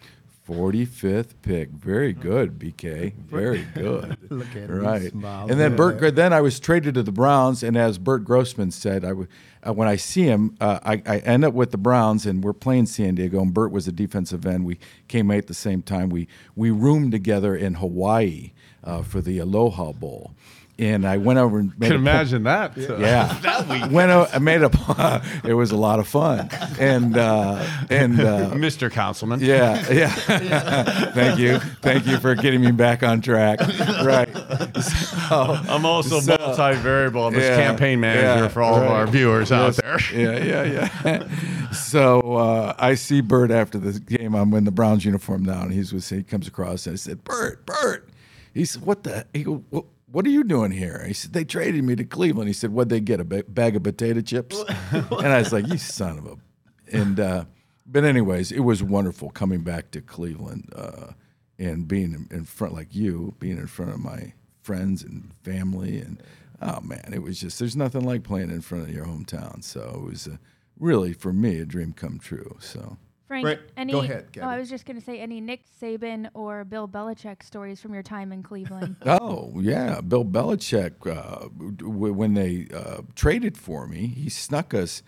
45th 0.48 1.34
pick. 1.42 1.70
Very 1.70 2.12
good, 2.12 2.56
BK. 2.58 3.12
Very 3.14 3.66
good. 3.74 4.16
Look 4.30 4.46
at 4.50 4.56
him, 4.70 4.80
he 4.80 4.86
right. 4.86 5.10
smiles. 5.10 5.50
And 5.50 5.58
then 5.58 5.72
Yeah. 5.72 5.76
Burt. 5.76 6.14
Then 6.14 6.32
I 6.32 6.40
was 6.40 6.60
traded 6.60 6.94
to 6.94 7.02
the 7.02 7.10
Browns, 7.12 7.62
and 7.64 7.76
as 7.76 7.98
Burt 7.98 8.24
Grossman 8.24 8.70
said, 8.70 9.04
I 9.04 9.08
w- 9.08 9.26
uh, 9.66 9.72
when 9.72 9.88
I 9.88 9.96
see 9.96 10.22
him, 10.22 10.56
uh, 10.60 10.78
I, 10.84 11.02
I 11.04 11.18
end 11.18 11.44
up 11.44 11.52
with 11.52 11.72
the 11.72 11.78
Browns, 11.78 12.26
and 12.26 12.44
we're 12.44 12.52
playing 12.52 12.86
San 12.86 13.16
Diego. 13.16 13.40
And 13.42 13.52
Burt 13.52 13.72
was 13.72 13.88
a 13.88 13.92
defensive 13.92 14.46
end. 14.46 14.64
We 14.64 14.78
came 15.08 15.30
out 15.32 15.38
at 15.38 15.46
the 15.48 15.54
same 15.54 15.82
time. 15.82 16.10
We 16.10 16.28
we 16.54 16.70
roomed 16.70 17.10
together 17.12 17.56
in 17.56 17.74
Hawaii 17.74 18.52
uh, 18.84 19.02
for 19.02 19.20
the 19.20 19.38
Aloha 19.38 19.92
Bowl. 19.92 20.32
And 20.78 21.06
I 21.06 21.16
went 21.16 21.38
over 21.38 21.58
and 21.58 21.68
made 21.78 21.86
Can 21.86 21.92
a 21.92 21.98
point- 22.00 22.08
imagine 22.08 22.42
that. 22.42 22.76
yeah, 22.76 23.88
went 23.88 24.10
out, 24.10 24.34
I 24.34 24.38
made 24.38 24.60
a. 24.62 25.22
it 25.44 25.54
was 25.54 25.70
a 25.70 25.76
lot 25.76 26.00
of 26.00 26.06
fun, 26.06 26.50
and 26.78 27.16
uh, 27.16 27.64
and 27.88 28.20
uh, 28.20 28.50
Mr. 28.52 28.90
Councilman. 28.90 29.40
yeah, 29.40 29.90
yeah. 29.90 30.08
Thank 31.12 31.38
you, 31.38 31.60
thank 31.80 32.06
you 32.06 32.18
for 32.18 32.34
getting 32.34 32.60
me 32.60 32.72
back 32.72 33.02
on 33.02 33.22
track. 33.22 33.60
Right. 34.04 34.28
So, 34.82 35.58
I'm 35.68 35.86
also 35.86 36.20
So- 36.20 36.36
multi-variable. 36.38 37.26
I'm 37.28 37.32
this 37.32 37.56
campaign 37.56 38.00
manager 38.00 38.42
yeah, 38.42 38.48
for 38.48 38.60
all 38.60 38.74
of 38.76 38.82
our 38.86 39.06
viewers 39.06 39.50
out 39.50 39.76
there. 39.76 39.98
yeah, 40.12 40.64
yeah, 40.64 40.90
yeah. 41.06 41.70
so 41.72 42.20
uh, 42.36 42.74
I 42.78 42.96
see 42.96 43.22
Burt 43.22 43.50
after 43.50 43.78
the 43.78 43.98
game. 43.98 44.34
I'm 44.34 44.52
in 44.52 44.64
the 44.64 44.70
Browns 44.70 45.06
uniform 45.06 45.42
now, 45.42 45.62
and 45.62 45.72
he's 45.72 45.92
with. 45.94 46.06
He 46.06 46.22
comes 46.22 46.46
across 46.46 46.86
and 46.86 46.92
I 46.92 46.96
said, 46.96 47.24
"Burt, 47.24 47.64
Burt." 47.64 48.10
He 48.52 48.66
said, 48.66 48.82
"What 48.82 49.04
the?" 49.04 49.24
He 49.32 49.42
go, 49.44 49.64
"What? 50.06 50.26
Are 50.26 50.30
you 50.30 50.44
doing 50.44 50.70
here?" 50.70 51.04
He 51.06 51.12
said, 51.12 51.32
"They 51.32 51.44
traded 51.44 51.84
me 51.84 51.96
to 51.96 52.04
Cleveland." 52.04 52.48
He 52.48 52.54
said, 52.54 52.72
"What'd 52.72 52.90
they 52.90 53.00
get? 53.00 53.20
A 53.20 53.24
ba- 53.24 53.44
bag 53.48 53.76
of 53.76 53.82
potato 53.82 54.20
chips?" 54.20 54.62
and 54.90 55.26
I 55.26 55.38
was 55.38 55.52
like, 55.52 55.66
"You 55.68 55.78
son 55.78 56.18
of 56.18 56.26
a." 56.26 56.36
And 56.92 57.18
uh, 57.20 57.44
but 57.86 58.04
anyways, 58.04 58.52
it 58.52 58.60
was 58.60 58.82
wonderful 58.82 59.30
coming 59.30 59.60
back 59.60 59.90
to 59.92 60.00
Cleveland 60.00 60.72
uh, 60.74 61.12
and 61.58 61.86
being 61.86 62.26
in- 62.30 62.44
front 62.44 62.74
like 62.74 62.94
you, 62.94 63.34
being 63.38 63.58
in 63.58 63.66
front 63.66 63.92
of 63.92 64.00
my 64.00 64.32
friends 64.62 65.02
and 65.02 65.32
family, 65.42 65.98
and 65.98 66.22
oh 66.62 66.80
man, 66.80 67.10
it 67.12 67.22
was 67.22 67.40
just 67.40 67.58
there's 67.58 67.76
nothing 67.76 68.04
like 68.04 68.22
playing 68.22 68.50
in 68.50 68.60
front 68.60 68.84
of 68.88 68.94
your 68.94 69.06
hometown. 69.06 69.62
So 69.62 70.02
it 70.06 70.10
was 70.10 70.28
uh, 70.28 70.36
really 70.78 71.12
for 71.12 71.32
me 71.32 71.58
a 71.60 71.66
dream 71.66 71.92
come 71.92 72.18
true. 72.18 72.56
So. 72.60 72.96
Frank, 73.28 73.44
Right. 73.46 73.60
any? 73.76 73.92
Go 73.92 74.00
ahead, 74.00 74.26
oh, 74.40 74.42
I 74.42 74.58
was 74.58 74.70
just 74.70 74.84
gonna 74.86 75.00
say 75.00 75.18
any 75.20 75.40
Nick 75.40 75.62
Saban 75.80 76.28
or 76.34 76.64
Bill 76.64 76.86
Belichick 76.86 77.42
stories 77.42 77.80
from 77.80 77.92
your 77.92 78.02
time 78.02 78.32
in 78.32 78.42
Cleveland. 78.42 78.96
Oh 79.06 79.52
yeah, 79.60 80.00
Bill 80.00 80.24
Belichick. 80.24 80.92
Uh, 81.06 81.48
w- 81.76 82.12
when 82.12 82.34
they 82.34 82.68
uh, 82.72 83.02
traded 83.14 83.56
for 83.56 83.86
me, 83.86 84.06
he 84.06 84.28
snuck 84.28 84.72
us. 84.74 85.02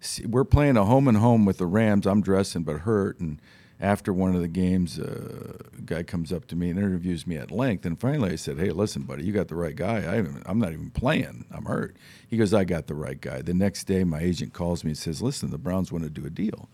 see, 0.00 0.24
We're 0.26 0.44
playing 0.44 0.76
a 0.76 0.84
home 0.84 1.08
and 1.08 1.16
home 1.18 1.44
with 1.44 1.58
the 1.58 1.66
Rams. 1.66 2.06
I'm 2.06 2.20
dressing 2.22 2.62
but 2.62 2.80
hurt, 2.80 3.18
and 3.20 3.40
after 3.80 4.12
one 4.12 4.36
of 4.36 4.40
the 4.40 4.48
games, 4.48 4.98
uh, 5.00 5.58
a 5.76 5.80
guy 5.82 6.02
comes 6.04 6.32
up 6.32 6.46
to 6.46 6.56
me 6.56 6.70
and 6.70 6.78
interviews 6.78 7.26
me 7.26 7.36
at 7.36 7.50
length. 7.50 7.84
And 7.84 7.98
finally, 8.00 8.30
I 8.30 8.36
said, 8.36 8.58
"Hey, 8.58 8.70
listen, 8.70 9.02
buddy, 9.02 9.24
you 9.24 9.32
got 9.32 9.48
the 9.48 9.56
right 9.56 9.74
guy. 9.74 9.98
I 10.16 10.24
I'm 10.46 10.60
not 10.60 10.72
even 10.72 10.90
playing. 10.90 11.44
I'm 11.50 11.64
hurt." 11.64 11.96
He 12.28 12.36
goes, 12.36 12.54
"I 12.54 12.62
got 12.64 12.86
the 12.86 12.94
right 12.94 13.20
guy." 13.20 13.42
The 13.42 13.52
next 13.54 13.84
day, 13.84 14.04
my 14.04 14.20
agent 14.20 14.52
calls 14.52 14.84
me 14.84 14.90
and 14.92 14.98
says, 14.98 15.20
"Listen, 15.20 15.50
the 15.50 15.58
Browns 15.58 15.90
want 15.90 16.04
to 16.04 16.10
do 16.10 16.24
a 16.24 16.30
deal." 16.30 16.68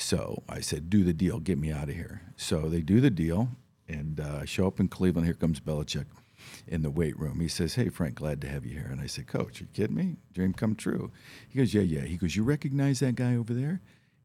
So 0.00 0.42
I 0.48 0.60
said, 0.60 0.88
"Do 0.88 1.04
the 1.04 1.12
deal, 1.12 1.38
get 1.40 1.58
me 1.58 1.70
out 1.70 1.90
of 1.90 1.94
here." 1.94 2.22
So 2.34 2.68
they 2.68 2.80
do 2.80 3.00
the 3.00 3.10
deal, 3.10 3.50
and 3.86 4.18
uh, 4.18 4.38
I 4.42 4.44
show 4.46 4.66
up 4.66 4.80
in 4.80 4.88
Cleveland. 4.88 5.26
Here 5.26 5.34
comes 5.34 5.60
Belichick 5.60 6.06
in 6.66 6.80
the 6.82 6.90
weight 6.90 7.18
room. 7.18 7.38
He 7.40 7.48
says, 7.48 7.74
"Hey, 7.74 7.90
Frank, 7.90 8.14
glad 8.14 8.40
to 8.40 8.48
have 8.48 8.64
you 8.64 8.72
here." 8.72 8.88
And 8.90 9.00
I 9.00 9.06
said, 9.06 9.26
"Coach, 9.26 9.60
you 9.60 9.66
kidding 9.74 9.96
me? 9.96 10.16
Dream 10.32 10.54
come 10.54 10.74
true." 10.74 11.12
He 11.48 11.58
goes, 11.58 11.74
"Yeah, 11.74 11.82
yeah." 11.82 12.06
He 12.06 12.16
goes, 12.16 12.34
"You 12.34 12.44
recognize 12.44 13.00
that 13.00 13.14
guy 13.14 13.36
over 13.36 13.52
there?" 13.52 13.82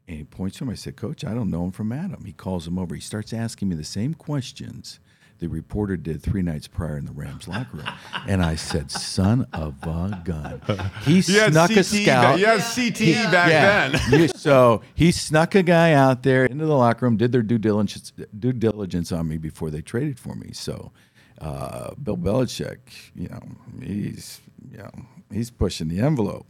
And 0.08 0.16
he 0.16 0.24
points 0.24 0.56
to 0.58 0.64
him. 0.64 0.70
I 0.70 0.74
said, 0.76 0.96
"Coach, 0.96 1.24
I 1.24 1.34
don't 1.34 1.50
know 1.50 1.64
him 1.64 1.72
from 1.72 1.92
Adam." 1.92 2.24
He 2.24 2.32
calls 2.32 2.66
him 2.66 2.78
over. 2.78 2.94
He 2.94 3.00
starts 3.00 3.34
asking 3.34 3.68
me 3.68 3.76
the 3.76 3.84
same 3.84 4.14
questions 4.14 4.98
the 5.38 5.48
reporter 5.48 5.96
did 5.96 6.22
three 6.22 6.42
nights 6.42 6.66
prior 6.66 6.96
in 6.96 7.04
the 7.04 7.12
Rams 7.12 7.46
locker 7.46 7.76
room. 7.78 7.86
And 8.26 8.42
I 8.42 8.54
said, 8.54 8.90
"Son 8.90 9.46
of 9.52 9.74
a 9.82 10.20
gun!" 10.24 10.62
He 11.04 11.22
snuck 11.22 11.70
a 11.70 11.84
scout. 11.84 12.38
You 12.38 12.46
had 12.46 12.60
CTE 12.60 13.30
back 13.30 13.48
then. 13.48 14.00
You- 14.20 14.28
so 14.28 14.82
he 14.94 15.12
snuck 15.12 15.54
a 15.54 15.62
guy 15.62 15.92
out 15.92 16.22
there 16.22 16.44
into 16.46 16.64
the 16.66 16.76
locker 16.76 17.06
room, 17.06 17.16
did 17.16 17.32
their 17.32 17.42
due 17.42 17.58
diligence, 17.58 18.12
due 18.38 18.52
diligence 18.52 19.12
on 19.12 19.28
me 19.28 19.36
before 19.38 19.70
they 19.70 19.82
traded 19.82 20.18
for 20.18 20.34
me. 20.34 20.50
So 20.52 20.92
uh, 21.40 21.94
Bill 22.02 22.16
Belichick, 22.16 22.78
you 23.14 23.28
know, 23.28 23.40
he's 23.82 24.40
you 24.70 24.78
know 24.78 24.90
he's 25.32 25.50
pushing 25.50 25.88
the 25.88 26.00
envelope, 26.00 26.46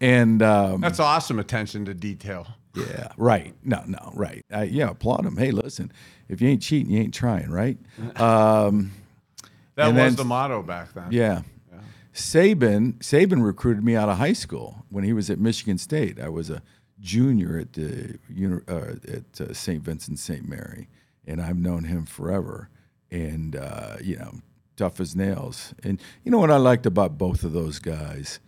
and 0.00 0.42
um, 0.42 0.80
That's 0.80 1.00
awesome 1.00 1.38
attention 1.38 1.84
to 1.86 1.94
detail. 1.94 2.46
Yeah, 2.78 3.08
right. 3.16 3.54
No, 3.64 3.82
no, 3.86 4.12
right. 4.14 4.44
I, 4.52 4.64
yeah, 4.64 4.90
applaud 4.90 5.24
him. 5.26 5.36
Hey, 5.36 5.50
listen, 5.50 5.90
if 6.28 6.40
you 6.40 6.48
ain't 6.48 6.62
cheating, 6.62 6.92
you 6.92 7.00
ain't 7.00 7.14
trying, 7.14 7.50
right? 7.50 7.78
Um, 8.20 8.92
That 9.74 9.88
was 9.88 9.94
then- 9.96 10.14
the 10.16 10.24
motto 10.24 10.62
back 10.62 10.92
then. 10.94 11.08
yeah. 11.10 11.42
Saban 12.14 12.94
Saban 12.98 13.44
recruited 13.44 13.84
me 13.84 13.94
out 13.94 14.08
of 14.08 14.18
high 14.18 14.32
school 14.32 14.84
when 14.90 15.04
he 15.04 15.12
was 15.12 15.30
at 15.30 15.38
Michigan 15.38 15.78
State. 15.78 16.18
I 16.20 16.28
was 16.28 16.50
a 16.50 16.62
junior 16.98 17.58
at 17.58 17.74
the 17.74 18.18
uh, 18.66 18.94
at 19.12 19.40
uh, 19.40 19.52
St. 19.54 19.82
Vincent 19.82 20.18
St. 20.18 20.48
Mary, 20.48 20.88
and 21.26 21.40
I've 21.40 21.58
known 21.58 21.84
him 21.84 22.06
forever. 22.06 22.70
And 23.10 23.54
uh, 23.54 23.96
you 24.02 24.16
know, 24.16 24.32
tough 24.76 24.98
as 25.00 25.14
nails. 25.14 25.74
And 25.84 26.00
you 26.24 26.32
know 26.32 26.38
what 26.38 26.50
I 26.50 26.56
liked 26.56 26.86
about 26.86 27.18
both 27.18 27.44
of 27.44 27.52
those 27.52 27.78
guys 27.78 28.40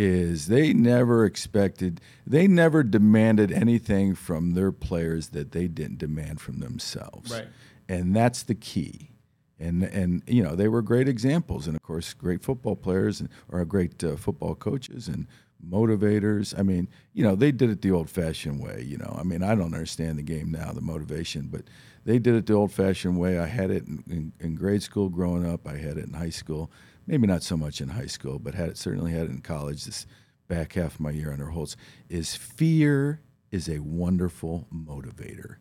is 0.00 0.46
they 0.46 0.72
never 0.72 1.24
expected, 1.24 2.00
they 2.24 2.46
never 2.46 2.84
demanded 2.84 3.50
anything 3.50 4.14
from 4.14 4.54
their 4.54 4.70
players 4.70 5.30
that 5.30 5.50
they 5.50 5.66
didn't 5.66 5.98
demand 5.98 6.40
from 6.40 6.60
themselves. 6.60 7.32
Right. 7.32 7.48
And 7.88 8.14
that's 8.14 8.44
the 8.44 8.54
key 8.54 9.10
and 9.58 9.82
and 9.84 10.22
you 10.26 10.42
know 10.42 10.54
they 10.54 10.68
were 10.68 10.82
great 10.82 11.08
examples, 11.08 11.66
and 11.66 11.76
of 11.76 11.82
course 11.82 12.14
great 12.14 12.42
football 12.42 12.76
players 12.76 13.20
and 13.20 13.28
or 13.50 13.64
great 13.64 14.02
uh, 14.04 14.16
football 14.16 14.54
coaches 14.54 15.08
and 15.08 15.26
motivators. 15.66 16.58
I 16.58 16.62
mean, 16.62 16.88
you 17.12 17.24
know 17.24 17.34
they 17.34 17.52
did 17.52 17.70
it 17.70 17.82
the 17.82 17.90
old-fashioned 17.90 18.60
way. 18.60 18.84
You 18.86 18.98
know, 18.98 19.16
I 19.18 19.24
mean 19.24 19.42
I 19.42 19.54
don't 19.54 19.74
understand 19.74 20.18
the 20.18 20.22
game 20.22 20.50
now, 20.50 20.72
the 20.72 20.80
motivation, 20.80 21.48
but 21.48 21.62
they 22.04 22.18
did 22.18 22.34
it 22.34 22.46
the 22.46 22.54
old-fashioned 22.54 23.18
way. 23.18 23.38
I 23.38 23.46
had 23.46 23.70
it 23.70 23.86
in, 23.86 24.04
in, 24.08 24.32
in 24.40 24.54
grade 24.54 24.82
school 24.82 25.08
growing 25.08 25.46
up. 25.46 25.66
I 25.66 25.76
had 25.76 25.98
it 25.98 26.06
in 26.06 26.14
high 26.14 26.30
school. 26.30 26.70
Maybe 27.08 27.26
not 27.26 27.42
so 27.42 27.56
much 27.56 27.80
in 27.80 27.88
high 27.88 28.06
school, 28.06 28.38
but 28.38 28.54
had 28.54 28.68
it 28.68 28.78
certainly 28.78 29.12
had 29.12 29.22
it 29.22 29.30
in 29.30 29.40
college. 29.40 29.84
This 29.84 30.06
back 30.46 30.74
half 30.74 30.94
of 30.94 31.00
my 31.00 31.10
year 31.10 31.32
under 31.32 31.46
Holtz 31.46 31.76
is 32.08 32.36
fear 32.36 33.20
is 33.50 33.68
a 33.68 33.80
wonderful 33.80 34.68
motivator 34.72 35.56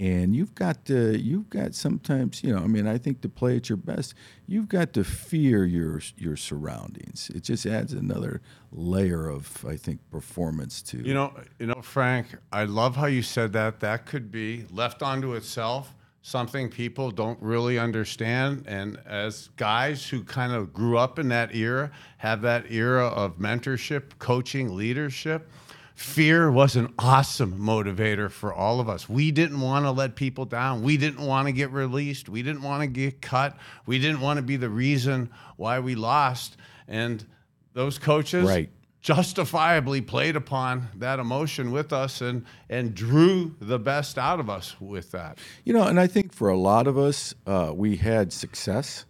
and 0.00 0.34
you've 0.34 0.54
got 0.54 0.86
to 0.86 1.16
you've 1.20 1.50
got 1.50 1.74
sometimes 1.74 2.42
you 2.42 2.50
know 2.50 2.58
i 2.58 2.66
mean 2.66 2.86
i 2.88 2.96
think 2.96 3.20
to 3.20 3.28
play 3.28 3.56
at 3.56 3.68
your 3.68 3.76
best 3.76 4.14
you've 4.46 4.68
got 4.68 4.94
to 4.94 5.04
fear 5.04 5.64
your 5.66 6.00
your 6.16 6.36
surroundings 6.36 7.30
it 7.34 7.42
just 7.42 7.66
adds 7.66 7.92
another 7.92 8.40
layer 8.72 9.28
of 9.28 9.64
i 9.68 9.76
think 9.76 10.00
performance 10.10 10.80
to 10.80 10.96
You 10.98 11.14
know, 11.14 11.34
you 11.58 11.66
know, 11.66 11.82
Frank, 11.82 12.26
I 12.50 12.64
love 12.64 12.96
how 12.96 13.06
you 13.06 13.22
said 13.22 13.52
that. 13.52 13.80
That 13.80 14.06
could 14.06 14.30
be 14.30 14.64
left 14.70 15.02
onto 15.02 15.34
itself, 15.34 15.94
something 16.22 16.68
people 16.68 17.10
don't 17.10 17.40
really 17.40 17.78
understand. 17.78 18.64
And 18.66 18.98
as 19.06 19.48
guys 19.56 20.06
who 20.06 20.22
kind 20.22 20.52
of 20.52 20.72
grew 20.72 20.98
up 20.98 21.18
in 21.18 21.28
that 21.28 21.54
era, 21.54 21.90
have 22.18 22.42
that 22.42 22.70
era 22.70 23.06
of 23.06 23.38
mentorship, 23.38 24.18
coaching, 24.18 24.76
leadership, 24.76 25.48
fear 25.94 26.50
was 26.50 26.76
an 26.76 26.92
awesome 26.98 27.58
motivator 27.58 28.30
for 28.30 28.52
all 28.52 28.80
of 28.80 28.88
us. 28.88 29.08
We 29.08 29.30
didn't 29.30 29.60
want 29.60 29.84
to 29.84 29.90
let 29.90 30.14
people 30.14 30.44
down. 30.44 30.82
We 30.82 30.96
didn't 30.96 31.24
want 31.26 31.46
to 31.48 31.52
get 31.52 31.70
released. 31.70 32.28
We 32.28 32.42
didn't 32.42 32.62
want 32.62 32.82
to 32.82 32.86
get 32.86 33.20
cut. 33.20 33.56
We 33.86 33.98
didn't 33.98 34.20
want 34.20 34.38
to 34.38 34.42
be 34.42 34.56
the 34.56 34.70
reason 34.70 35.30
why 35.56 35.80
we 35.80 35.94
lost. 35.94 36.56
And 36.88 37.24
those 37.72 37.98
coaches 37.98 38.46
Right. 38.46 38.70
Justifiably 39.00 40.00
played 40.00 40.36
upon 40.36 40.88
that 40.96 41.18
emotion 41.18 41.72
with 41.72 41.92
us 41.92 42.20
and 42.20 42.44
and 42.68 42.94
drew 42.94 43.54
the 43.60 43.78
best 43.78 44.18
out 44.18 44.40
of 44.40 44.50
us 44.50 44.76
with 44.80 45.10
that. 45.12 45.38
You 45.64 45.72
know, 45.72 45.84
and 45.84 45.98
I 45.98 46.06
think 46.06 46.32
for 46.32 46.48
a 46.48 46.58
lot 46.58 46.86
of 46.86 46.98
us, 46.98 47.34
uh, 47.46 47.72
we 47.74 47.96
had 47.96 48.32
success. 48.32 49.06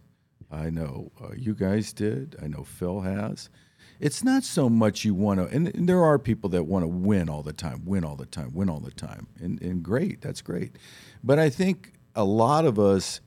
I 0.51 0.69
know 0.69 1.11
uh, 1.21 1.33
you 1.35 1.53
guys 1.53 1.93
did. 1.93 2.35
I 2.41 2.47
know 2.47 2.63
Phil 2.63 3.01
has. 3.01 3.49
It's 3.99 4.23
not 4.23 4.43
so 4.43 4.67
much 4.67 5.05
you 5.05 5.13
want 5.13 5.39
to, 5.39 5.55
and, 5.55 5.67
and 5.75 5.87
there 5.87 6.03
are 6.03 6.17
people 6.17 6.49
that 6.51 6.63
want 6.63 6.83
to 6.83 6.87
win 6.87 7.29
all 7.29 7.43
the 7.43 7.53
time, 7.53 7.83
win 7.85 8.03
all 8.03 8.15
the 8.15 8.25
time, 8.25 8.51
win 8.51 8.67
all 8.67 8.79
the 8.79 8.91
time, 8.91 9.27
and, 9.39 9.61
and 9.61 9.83
great, 9.83 10.21
that's 10.21 10.41
great. 10.41 10.75
But 11.23 11.37
I 11.37 11.51
think 11.51 11.93
a 12.15 12.23
lot 12.23 12.65
of 12.65 12.79
us, 12.79 13.21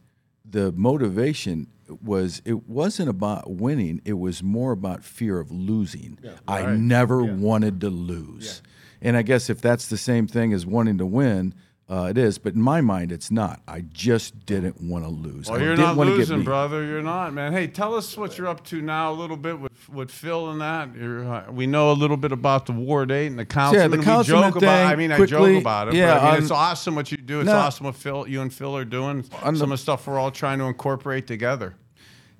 the 0.48 0.72
motivation 0.72 1.66
was 2.02 2.40
it 2.44 2.68
wasn't 2.68 3.08
about 3.08 3.50
winning; 3.50 4.00
it 4.04 4.14
was 4.14 4.42
more 4.42 4.72
about 4.72 5.04
fear 5.04 5.38
of 5.40 5.50
losing. 5.50 6.18
I 6.48 6.66
never 6.76 7.22
wanted 7.24 7.80
to 7.82 7.90
lose, 7.90 8.62
and 9.02 9.16
I 9.16 9.22
guess 9.22 9.50
if 9.50 9.60
that's 9.60 9.88
the 9.88 9.96
same 9.98 10.26
thing 10.26 10.52
as 10.52 10.64
wanting 10.66 10.98
to 10.98 11.06
win, 11.06 11.54
uh, 11.88 12.06
it 12.10 12.16
is. 12.18 12.38
But 12.38 12.54
in 12.54 12.62
my 12.62 12.80
mind, 12.80 13.12
it's 13.12 13.30
not. 13.30 13.60
I 13.68 13.82
just 13.82 14.46
didn't 14.46 14.80
want 14.80 15.04
to 15.04 15.10
lose. 15.10 15.48
Well, 15.50 15.58
I 15.60 15.62
you're 15.62 15.76
didn't 15.76 15.96
not 15.96 16.06
losing, 16.06 16.42
brother. 16.42 16.84
You're 16.84 17.02
not, 17.02 17.34
man. 17.34 17.52
Hey, 17.52 17.66
tell 17.66 17.94
us 17.94 18.16
what 18.16 18.38
you're 18.38 18.46
up 18.48 18.64
to 18.66 18.80
now 18.80 19.12
a 19.12 19.14
little 19.14 19.36
bit 19.36 19.58
with 19.60 19.72
with 19.90 20.10
Phil 20.10 20.50
and 20.50 20.60
that. 20.60 20.94
You're, 20.96 21.24
uh, 21.30 21.50
we 21.52 21.66
know 21.66 21.92
a 21.92 21.94
little 21.94 22.16
bit 22.16 22.32
about 22.32 22.66
the 22.66 22.72
Ward 22.72 23.10
Eight 23.10 23.26
and 23.26 23.38
the 23.38 23.44
councilman. 23.44 23.90
the 23.90 23.98
we 23.98 24.04
councilman 24.04 24.52
joke 24.52 24.56
about. 24.62 24.84
I 24.86 24.88
thing, 24.90 24.98
mean, 24.98 25.12
I 25.12 25.26
joke 25.26 25.60
about 25.60 25.88
it. 25.88 25.94
yeah, 25.94 26.14
but 26.14 26.20
I 26.20 26.24
mean, 26.24 26.32
on- 26.36 26.42
it's 26.42 26.50
awesome 26.50 26.94
what 26.94 27.10
you 27.12 27.18
do. 27.18 27.40
It's 27.40 27.46
No. 27.48 27.56
awesome 27.56 27.86
what 27.86 27.96
Phil, 27.96 28.26
you 28.28 28.40
and 28.40 28.52
Phil 28.52 28.76
are 28.76 28.84
doing. 28.84 29.22
Some 29.42 29.54
the- 29.56 29.64
of 29.64 29.68
the 29.70 29.76
stuff 29.78 30.06
we're 30.06 30.18
all 30.18 30.30
trying 30.30 30.58
to 30.60 30.64
incorporate 30.64 31.26
together. 31.26 31.74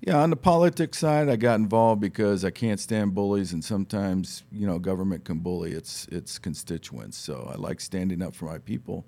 Yeah, 0.01 0.19
on 0.19 0.29
the 0.29 0.37
politics 0.37 0.99
side, 0.99 1.31
I 1.31 1.37
got 1.37 1.55
involved 1.61 1.99
because 2.03 2.45
I 2.45 2.51
can't 2.51 2.79
stand 2.79 3.15
bullies, 3.15 3.55
and 3.55 3.65
sometimes 3.65 4.43
you 4.53 4.67
know 4.67 4.79
government 4.79 5.25
can 5.25 5.39
bully 5.39 5.73
its 5.73 6.07
its 6.09 6.39
constituents. 6.39 7.17
So 7.17 7.51
I 7.53 7.57
like 7.57 7.81
standing 7.81 8.21
up 8.23 8.35
for 8.35 8.45
my 8.47 8.59
people. 8.59 9.07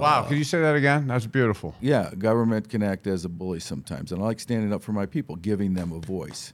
Wow, 0.00 0.24
Could 0.24 0.38
you 0.38 0.44
say 0.44 0.60
that 0.60 0.74
again? 0.74 1.06
That's 1.06 1.26
beautiful. 1.26 1.74
Yeah, 1.80 2.10
government 2.16 2.68
can 2.68 2.82
act 2.82 3.06
as 3.06 3.24
a 3.24 3.28
bully 3.28 3.60
sometimes, 3.60 4.12
and 4.12 4.22
I 4.22 4.24
like 4.26 4.40
standing 4.40 4.72
up 4.72 4.82
for 4.82 4.92
my 4.92 5.06
people, 5.06 5.36
giving 5.36 5.74
them 5.74 5.92
a 5.92 5.98
voice. 5.98 6.52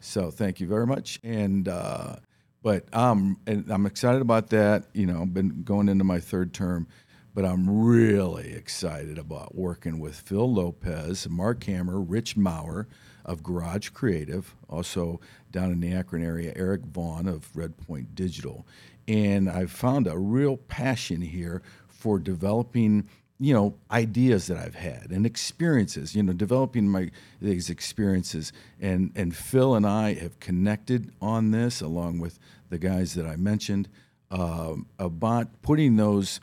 So 0.00 0.30
thank 0.30 0.60
you 0.60 0.66
very 0.66 0.86
much. 0.86 1.20
And 1.22 1.68
uh, 1.68 2.16
but 2.62 2.92
um, 2.94 3.38
and 3.46 3.70
I'm 3.70 3.86
excited 3.86 4.22
about 4.22 4.50
that. 4.50 4.84
You 4.92 5.06
know, 5.06 5.22
I've 5.22 5.34
been 5.34 5.62
going 5.62 5.88
into 5.88 6.04
my 6.04 6.20
third 6.20 6.52
term, 6.52 6.88
but 7.34 7.44
I'm 7.44 7.84
really 7.84 8.52
excited 8.52 9.18
about 9.18 9.54
working 9.54 10.00
with 10.00 10.16
Phil 10.16 10.52
Lopez, 10.52 11.28
Mark 11.28 11.64
Hammer, 11.64 12.00
Rich 12.00 12.36
Maurer 12.36 12.88
of 13.24 13.42
Garage 13.42 13.90
Creative, 13.90 14.54
also 14.68 15.20
down 15.50 15.70
in 15.70 15.80
the 15.80 15.92
Akron 15.92 16.24
area, 16.24 16.52
Eric 16.56 16.86
Vaughn 16.86 17.28
of 17.28 17.54
Red 17.54 17.76
Point 17.76 18.14
Digital, 18.14 18.66
and 19.06 19.48
I've 19.48 19.70
found 19.70 20.06
a 20.06 20.18
real 20.18 20.56
passion 20.56 21.20
here 21.20 21.62
for 22.00 22.18
developing 22.18 23.06
you 23.38 23.54
know 23.54 23.74
ideas 23.90 24.46
that 24.46 24.56
I've 24.56 24.74
had 24.74 25.10
and 25.10 25.24
experiences 25.26 26.14
you 26.14 26.22
know 26.22 26.32
developing 26.32 26.88
my 26.88 27.10
these 27.40 27.70
experiences. 27.70 28.52
And 28.80 29.12
and 29.14 29.36
Phil 29.36 29.74
and 29.74 29.86
I 29.86 30.14
have 30.14 30.40
connected 30.40 31.12
on 31.20 31.50
this 31.50 31.80
along 31.80 32.18
with 32.20 32.38
the 32.70 32.78
guys 32.78 33.14
that 33.14 33.26
I 33.26 33.36
mentioned 33.36 33.88
um, 34.30 34.86
about 34.98 35.48
putting 35.62 35.96
those 35.96 36.40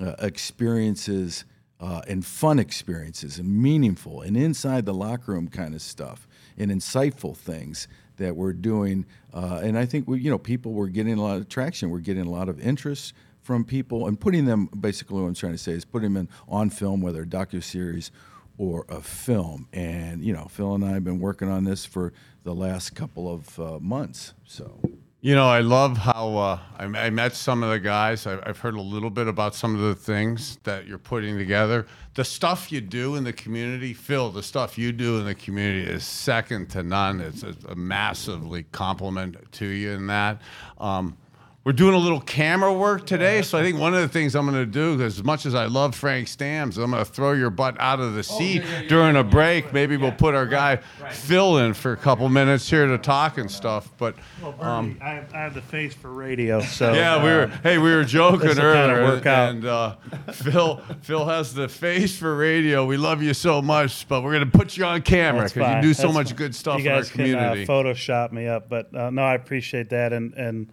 uh, 0.00 0.14
experiences 0.20 1.44
uh, 1.80 2.02
and 2.06 2.24
fun 2.24 2.60
experiences 2.60 3.38
and 3.38 3.48
meaningful 3.48 4.20
and 4.20 4.36
inside 4.36 4.86
the 4.86 4.94
locker 4.94 5.32
room 5.32 5.48
kind 5.48 5.74
of 5.74 5.82
stuff 5.82 6.28
and 6.56 6.70
insightful 6.70 7.36
things 7.36 7.88
that 8.18 8.36
we're 8.36 8.52
doing 8.52 9.04
uh, 9.34 9.60
and 9.62 9.76
I 9.76 9.86
think 9.86 10.06
we 10.06 10.20
you 10.20 10.30
know 10.30 10.38
people 10.38 10.72
were 10.72 10.88
getting 10.88 11.18
a 11.18 11.22
lot 11.22 11.38
of 11.38 11.48
traction. 11.48 11.90
We're 11.90 11.98
getting 11.98 12.26
a 12.26 12.30
lot 12.30 12.48
of 12.48 12.60
interest 12.60 13.14
from 13.42 13.64
people 13.64 14.06
and 14.06 14.18
putting 14.18 14.44
them 14.46 14.66
basically 14.66 15.20
what 15.20 15.28
I'm 15.28 15.34
trying 15.34 15.52
to 15.52 15.58
say 15.58 15.72
is 15.72 15.84
putting 15.84 16.14
them 16.14 16.28
in 16.28 16.28
on 16.48 16.70
film, 16.70 17.00
whether 17.00 17.22
a 17.22 17.26
docu 17.26 17.62
series 17.62 18.10
or 18.58 18.84
a 18.88 19.00
film. 19.00 19.68
And 19.72 20.24
you 20.24 20.32
know, 20.32 20.46
Phil 20.50 20.74
and 20.74 20.84
I 20.84 20.92
have 20.92 21.04
been 21.04 21.18
working 21.20 21.48
on 21.48 21.64
this 21.64 21.84
for 21.84 22.12
the 22.44 22.54
last 22.54 22.94
couple 22.94 23.32
of 23.32 23.58
uh, 23.58 23.78
months. 23.80 24.34
So 24.44 24.80
You 25.24 25.36
know, 25.36 25.48
I 25.48 25.60
love 25.60 25.98
how 25.98 26.36
uh, 26.36 26.58
I, 26.78 26.84
I 26.84 27.10
met 27.10 27.34
some 27.34 27.62
of 27.62 27.70
the 27.70 27.78
guys. 27.78 28.26
I, 28.26 28.40
I've 28.44 28.58
heard 28.58 28.74
a 28.74 28.80
little 28.80 29.10
bit 29.10 29.28
about 29.28 29.54
some 29.54 29.74
of 29.76 29.80
the 29.80 29.94
things 29.94 30.58
that 30.64 30.88
you're 30.88 30.98
putting 30.98 31.38
together. 31.38 31.86
The 32.14 32.24
stuff 32.24 32.72
you 32.72 32.80
do 32.80 33.14
in 33.14 33.22
the 33.22 33.32
community, 33.32 33.94
Phil, 33.94 34.30
the 34.30 34.42
stuff 34.42 34.76
you 34.76 34.90
do 34.90 35.18
in 35.18 35.24
the 35.24 35.36
community 35.36 35.88
is 35.88 36.04
second 36.04 36.70
to 36.70 36.82
none. 36.82 37.20
It's 37.20 37.44
a, 37.44 37.54
a 37.68 37.76
massively 37.76 38.64
compliment 38.72 39.36
to 39.52 39.66
you 39.66 39.92
in 39.92 40.08
that. 40.08 40.42
Um, 40.78 41.16
we're 41.64 41.72
doing 41.72 41.94
a 41.94 41.98
little 41.98 42.20
camera 42.20 42.72
work 42.72 43.06
today, 43.06 43.40
so 43.42 43.56
I 43.56 43.62
think 43.62 43.78
one 43.78 43.94
of 43.94 44.00
the 44.00 44.08
things 44.08 44.34
I'm 44.34 44.46
going 44.50 44.58
to 44.58 44.66
do, 44.66 45.00
as 45.00 45.22
much 45.22 45.46
as 45.46 45.54
I 45.54 45.66
love 45.66 45.94
Frank 45.94 46.26
Stams, 46.26 46.76
I'm 46.76 46.90
going 46.90 47.04
to 47.04 47.10
throw 47.10 47.32
your 47.34 47.50
butt 47.50 47.76
out 47.78 48.00
of 48.00 48.14
the 48.14 48.24
seat 48.24 48.64
during 48.88 49.14
a 49.14 49.22
break. 49.22 49.72
Maybe 49.72 49.96
we'll 49.96 50.10
put 50.10 50.34
our 50.34 50.44
guy 50.46 50.80
Phil 51.12 51.58
in 51.58 51.72
for 51.74 51.92
a 51.92 51.96
couple 51.96 52.28
minutes 52.28 52.68
here 52.68 52.86
to 52.88 52.98
talk 52.98 53.38
and 53.38 53.48
stuff. 53.48 53.92
But 53.96 54.16
Well, 54.42 54.52
Bernie, 54.52 54.96
I, 55.00 55.10
have, 55.10 55.32
I 55.34 55.38
have 55.38 55.54
the 55.54 55.62
face 55.62 55.94
for 55.94 56.12
radio, 56.12 56.60
so 56.62 56.88
Um, 56.90 56.94
yeah, 56.96 57.18
we 57.22 57.30
were. 57.30 57.42
uh, 57.44 57.58
Hey, 57.62 57.78
we 57.78 57.94
were 57.94 58.02
joking 58.02 58.58
earlier, 58.58 59.04
work 59.04 59.26
out. 59.26 59.50
and 59.50 59.64
uh, 59.64 59.94
Phil, 60.32 60.78
Phil 61.02 61.24
has 61.26 61.54
the 61.54 61.68
face 61.68 62.18
for 62.18 62.36
radio. 62.36 62.84
We 62.84 62.96
love 62.96 63.22
you 63.22 63.34
so 63.34 63.62
much, 63.62 64.08
but 64.08 64.22
we're 64.24 64.32
gonna 64.32 64.46
put 64.46 64.76
you 64.76 64.84
on 64.84 65.00
camera 65.02 65.44
because 65.48 65.76
you 65.76 65.80
do 65.82 65.94
so 65.94 66.02
That's 66.08 66.14
much 66.14 66.26
fine. 66.30 66.36
good 66.38 66.54
stuff 66.56 66.80
You 66.80 66.86
in 66.86 66.92
our 66.92 66.98
guys 67.02 67.10
can 67.10 67.34
uh. 67.36 67.54
Photoshop 67.68 68.32
me 68.32 68.48
up, 68.48 68.68
but 68.68 68.92
uh, 68.96 69.10
no, 69.10 69.22
I 69.22 69.34
appreciate 69.34 69.90
that, 69.90 70.12
and 70.12 70.34
and 70.34 70.72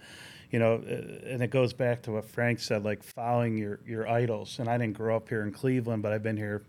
you 0.49 0.59
know, 0.59 0.75
uh, 0.75 1.27
and 1.27 1.43
it 1.43 1.49
goes 1.49 1.73
back 1.73 2.01
to 2.03 2.11
what 2.13 2.25
Frank 2.25 2.59
said, 2.59 2.83
like 2.83 3.03
following 3.03 3.57
your 3.57 3.79
your 3.85 4.07
idols. 4.07 4.59
And 4.59 4.69
I 4.69 4.77
didn't 4.77 4.97
grow 4.97 5.15
up 5.15 5.29
here 5.29 5.43
in 5.43 5.51
Cleveland, 5.51 6.03
but 6.03 6.11
I've 6.11 6.23
been 6.23 6.37
here. 6.37 6.63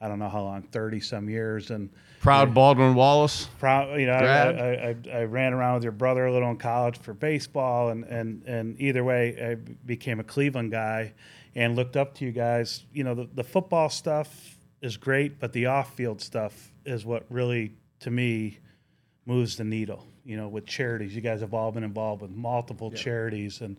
I 0.00 0.08
don't 0.08 0.18
know 0.18 0.28
how 0.28 0.42
long, 0.42 0.62
thirty 0.62 0.98
some 0.98 1.28
years, 1.28 1.70
and 1.70 1.88
Proud 2.20 2.52
Baldwin 2.52 2.94
Wallace. 2.94 3.48
proud. 3.58 4.00
You 4.00 4.06
know, 4.06 4.14
I, 4.14 4.24
I, 4.26 4.88
I, 4.88 5.18
I 5.20 5.24
ran 5.24 5.52
around 5.52 5.74
with 5.74 5.84
your 5.84 5.92
brother 5.92 6.26
a 6.26 6.32
little 6.32 6.50
in 6.50 6.56
college 6.56 6.98
for 6.98 7.14
baseball, 7.14 7.90
and 7.90 8.04
and 8.04 8.42
and 8.44 8.80
either 8.80 9.04
way, 9.04 9.36
I 9.40 9.54
became 9.86 10.18
a 10.18 10.24
Cleveland 10.24 10.72
guy, 10.72 11.12
and 11.54 11.76
looked 11.76 11.96
up 11.96 12.14
to 12.16 12.24
you 12.24 12.32
guys. 12.32 12.84
You 12.92 13.04
know, 13.04 13.14
the, 13.14 13.28
the 13.32 13.44
football 13.44 13.88
stuff 13.88 14.58
is 14.80 14.96
great, 14.96 15.38
but 15.38 15.52
the 15.52 15.66
off-field 15.66 16.20
stuff 16.20 16.72
is 16.84 17.04
what 17.06 17.24
really, 17.30 17.72
to 18.00 18.10
me, 18.10 18.58
moves 19.24 19.56
the 19.56 19.64
needle. 19.64 20.04
You 20.24 20.36
know, 20.36 20.48
with 20.48 20.66
charities, 20.66 21.14
you 21.14 21.20
guys 21.20 21.40
have 21.40 21.52
all 21.54 21.72
been 21.72 21.84
involved 21.84 22.22
with 22.22 22.30
multiple 22.30 22.90
charities, 22.90 23.60
and 23.60 23.76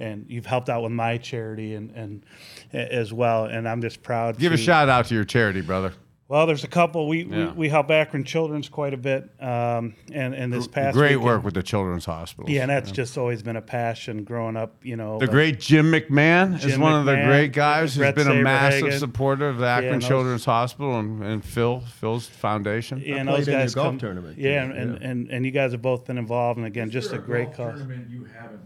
and 0.00 0.26
you've 0.28 0.46
helped 0.46 0.68
out 0.68 0.82
with 0.82 0.92
my 0.92 1.18
charity 1.18 1.74
and 1.74 1.90
and 1.92 2.24
as 2.72 3.12
well. 3.12 3.44
And 3.44 3.68
I'm 3.68 3.80
just 3.80 4.02
proud. 4.02 4.38
Give 4.38 4.52
a 4.52 4.56
shout 4.56 4.88
out 4.88 5.06
to 5.06 5.14
your 5.14 5.24
charity, 5.24 5.60
brother. 5.60 5.92
Well, 6.34 6.46
there's 6.48 6.64
a 6.64 6.68
couple. 6.68 7.06
We, 7.06 7.22
Yeah. 7.22 7.46
we, 7.46 7.52
we 7.52 7.68
help 7.68 7.92
Akron 7.92 8.24
Children's 8.24 8.68
quite 8.68 8.92
a 8.92 8.96
bit. 8.96 9.30
Um, 9.40 9.94
and, 10.12 10.34
and 10.34 10.52
this 10.52 10.66
past 10.66 10.94
Great 10.96 11.10
weekend- 11.10 11.24
work 11.24 11.44
with 11.44 11.54
the 11.54 11.62
children's 11.62 12.04
hospitals. 12.04 12.50
Yeah, 12.50 12.62
and 12.62 12.70
that's 12.72 12.90
just 12.90 13.16
always 13.16 13.40
been 13.44 13.54
a 13.54 13.62
passion 13.62 14.24
growing 14.24 14.56
up, 14.56 14.74
you 14.82 14.96
know. 14.96 15.20
The 15.20 15.26
but- 15.26 15.32
great 15.32 15.60
Jim 15.60 15.92
McMahon 15.92 16.56
is 16.56 16.62
Jim 16.62 16.80
one 16.80 16.94
of 16.94 17.06
the 17.06 17.14
great 17.14 17.52
guys 17.52 17.94
who's 17.94 18.00
Bret 18.00 18.16
been 18.16 18.26
a 18.26 18.34
massive 18.42 18.82
Saberhagen. 18.82 18.98
supporter 18.98 19.48
of 19.48 19.58
the 19.58 19.66
Akron 19.66 19.92
and 19.92 20.02
those- 20.02 20.08
Children's 20.08 20.44
Hospital 20.44 20.98
and, 20.98 21.22
and 21.22 21.44
Phil 21.44 21.78
Phil's 22.00 22.26
foundation. 22.26 23.00
Yeah, 23.06 23.18
and 23.18 23.28
played 23.28 23.38
those 23.42 23.46
in 23.48 23.52
your 23.52 23.62
guys 23.62 23.74
golf 23.76 23.86
come, 23.86 23.98
tournament, 23.98 24.36
Yeah, 24.36 24.64
and, 24.64 24.72
and, 24.72 25.00
yeah. 25.00 25.08
and, 25.08 25.30
and 25.30 25.46
you 25.46 25.52
guys 25.52 25.70
have 25.70 25.82
both 25.82 26.04
been 26.04 26.18
involved, 26.18 26.58
and 26.58 26.66
again, 26.66 26.90
just 26.90 27.12
a 27.12 27.18
great 27.18 27.54
cause. 27.54 27.78
you 28.10 28.24
haven't 28.36 28.60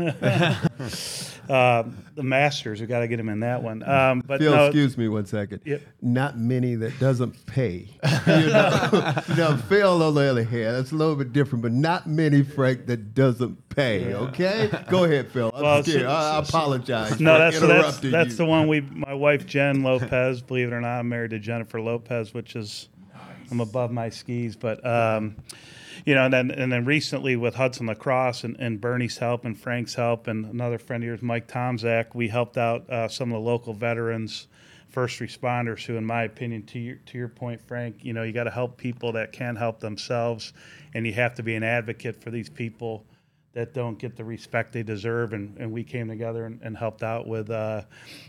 Uh, 1.50 1.82
the 2.14 2.22
Masters, 2.22 2.80
we 2.80 2.86
got 2.86 3.00
to 3.00 3.08
get 3.08 3.18
him 3.18 3.28
in 3.28 3.40
that 3.40 3.60
one. 3.60 3.82
Um, 3.82 4.22
but 4.24 4.38
Phil, 4.38 4.54
no, 4.54 4.66
excuse 4.66 4.96
me 4.96 5.08
one 5.08 5.26
second. 5.26 5.62
Yep. 5.64 5.82
Not 6.00 6.38
many 6.38 6.76
that 6.76 6.96
doesn't 7.00 7.44
pay. 7.46 7.88
you 8.28 8.46
know, 8.46 9.12
you 9.28 9.34
know, 9.34 9.56
Phil 9.68 10.00
on 10.00 10.14
the 10.14 10.30
other 10.30 10.44
hand, 10.44 10.76
that's 10.76 10.92
a 10.92 10.94
little 10.94 11.16
bit 11.16 11.32
different, 11.32 11.62
but 11.62 11.72
not 11.72 12.06
many, 12.06 12.44
Frank, 12.44 12.86
that 12.86 13.16
doesn't 13.16 13.68
pay. 13.68 14.14
Okay, 14.14 14.70
go 14.88 15.02
ahead, 15.02 15.32
Phil. 15.32 15.50
I'm 15.52 15.60
Well, 15.62 15.82
scared. 15.82 16.02
so- 16.02 16.08
I, 16.08 16.36
I 16.36 16.38
apologize. 16.38 17.18
No, 17.18 17.32
for 17.34 17.38
that's 17.40 17.58
so 17.58 17.66
that's 17.66 17.78
interrupting 17.80 18.10
that's 18.12 18.36
the 18.36 18.44
one 18.44 18.68
we. 18.68 18.82
My 18.82 19.14
wife 19.14 19.44
Jen 19.44 19.82
Lopez, 19.82 20.42
believe 20.42 20.68
it 20.68 20.72
or 20.72 20.80
not, 20.80 21.00
I'm 21.00 21.08
married 21.08 21.30
to 21.30 21.40
Jennifer 21.40 21.80
Lopez, 21.80 22.32
which 22.32 22.54
is 22.54 22.88
I'm 23.50 23.58
above 23.58 23.90
my 23.90 24.08
skis, 24.08 24.54
but 24.54 24.86
um, 24.86 25.34
you 26.04 26.14
know, 26.14 26.24
and 26.24 26.32
then 26.32 26.50
and 26.50 26.72
then 26.72 26.84
recently 26.84 27.36
with 27.36 27.54
Hudson 27.54 27.86
Lacrosse 27.86 28.44
and, 28.44 28.56
and 28.58 28.80
Bernie's 28.80 29.18
help 29.18 29.44
and 29.44 29.58
Frank's 29.58 29.94
help 29.94 30.26
and 30.26 30.46
another 30.46 30.78
friend 30.78 31.02
of 31.02 31.06
yours, 31.06 31.22
Mike 31.22 31.48
Tomczak, 31.48 32.14
we 32.14 32.28
helped 32.28 32.56
out 32.56 32.88
uh, 32.90 33.08
some 33.08 33.30
of 33.32 33.34
the 33.34 33.48
local 33.48 33.74
veterans. 33.74 34.46
First 34.88 35.20
responders, 35.20 35.86
who, 35.86 35.96
in 35.96 36.04
my 36.04 36.24
opinion, 36.24 36.64
to 36.64 36.78
your 36.80 36.96
to 36.96 37.16
your 37.16 37.28
point, 37.28 37.60
Frank, 37.60 38.04
you 38.04 38.12
know, 38.12 38.24
you 38.24 38.32
got 38.32 38.44
to 38.44 38.50
help 38.50 38.76
people 38.76 39.12
that 39.12 39.30
can't 39.30 39.56
help 39.56 39.78
themselves, 39.78 40.52
and 40.94 41.06
you 41.06 41.12
have 41.12 41.36
to 41.36 41.44
be 41.44 41.54
an 41.54 41.62
advocate 41.62 42.20
for 42.20 42.32
these 42.32 42.48
people 42.48 43.04
that 43.52 43.74
don't 43.74 43.98
get 43.98 44.16
the 44.16 44.24
respect 44.24 44.72
they 44.72 44.82
deserve. 44.82 45.32
And, 45.32 45.56
and 45.58 45.72
we 45.72 45.82
came 45.82 46.08
together 46.08 46.46
and, 46.46 46.60
and 46.62 46.76
helped 46.76 47.02
out 47.02 47.26
with, 47.26 47.50
uh, 47.50 47.82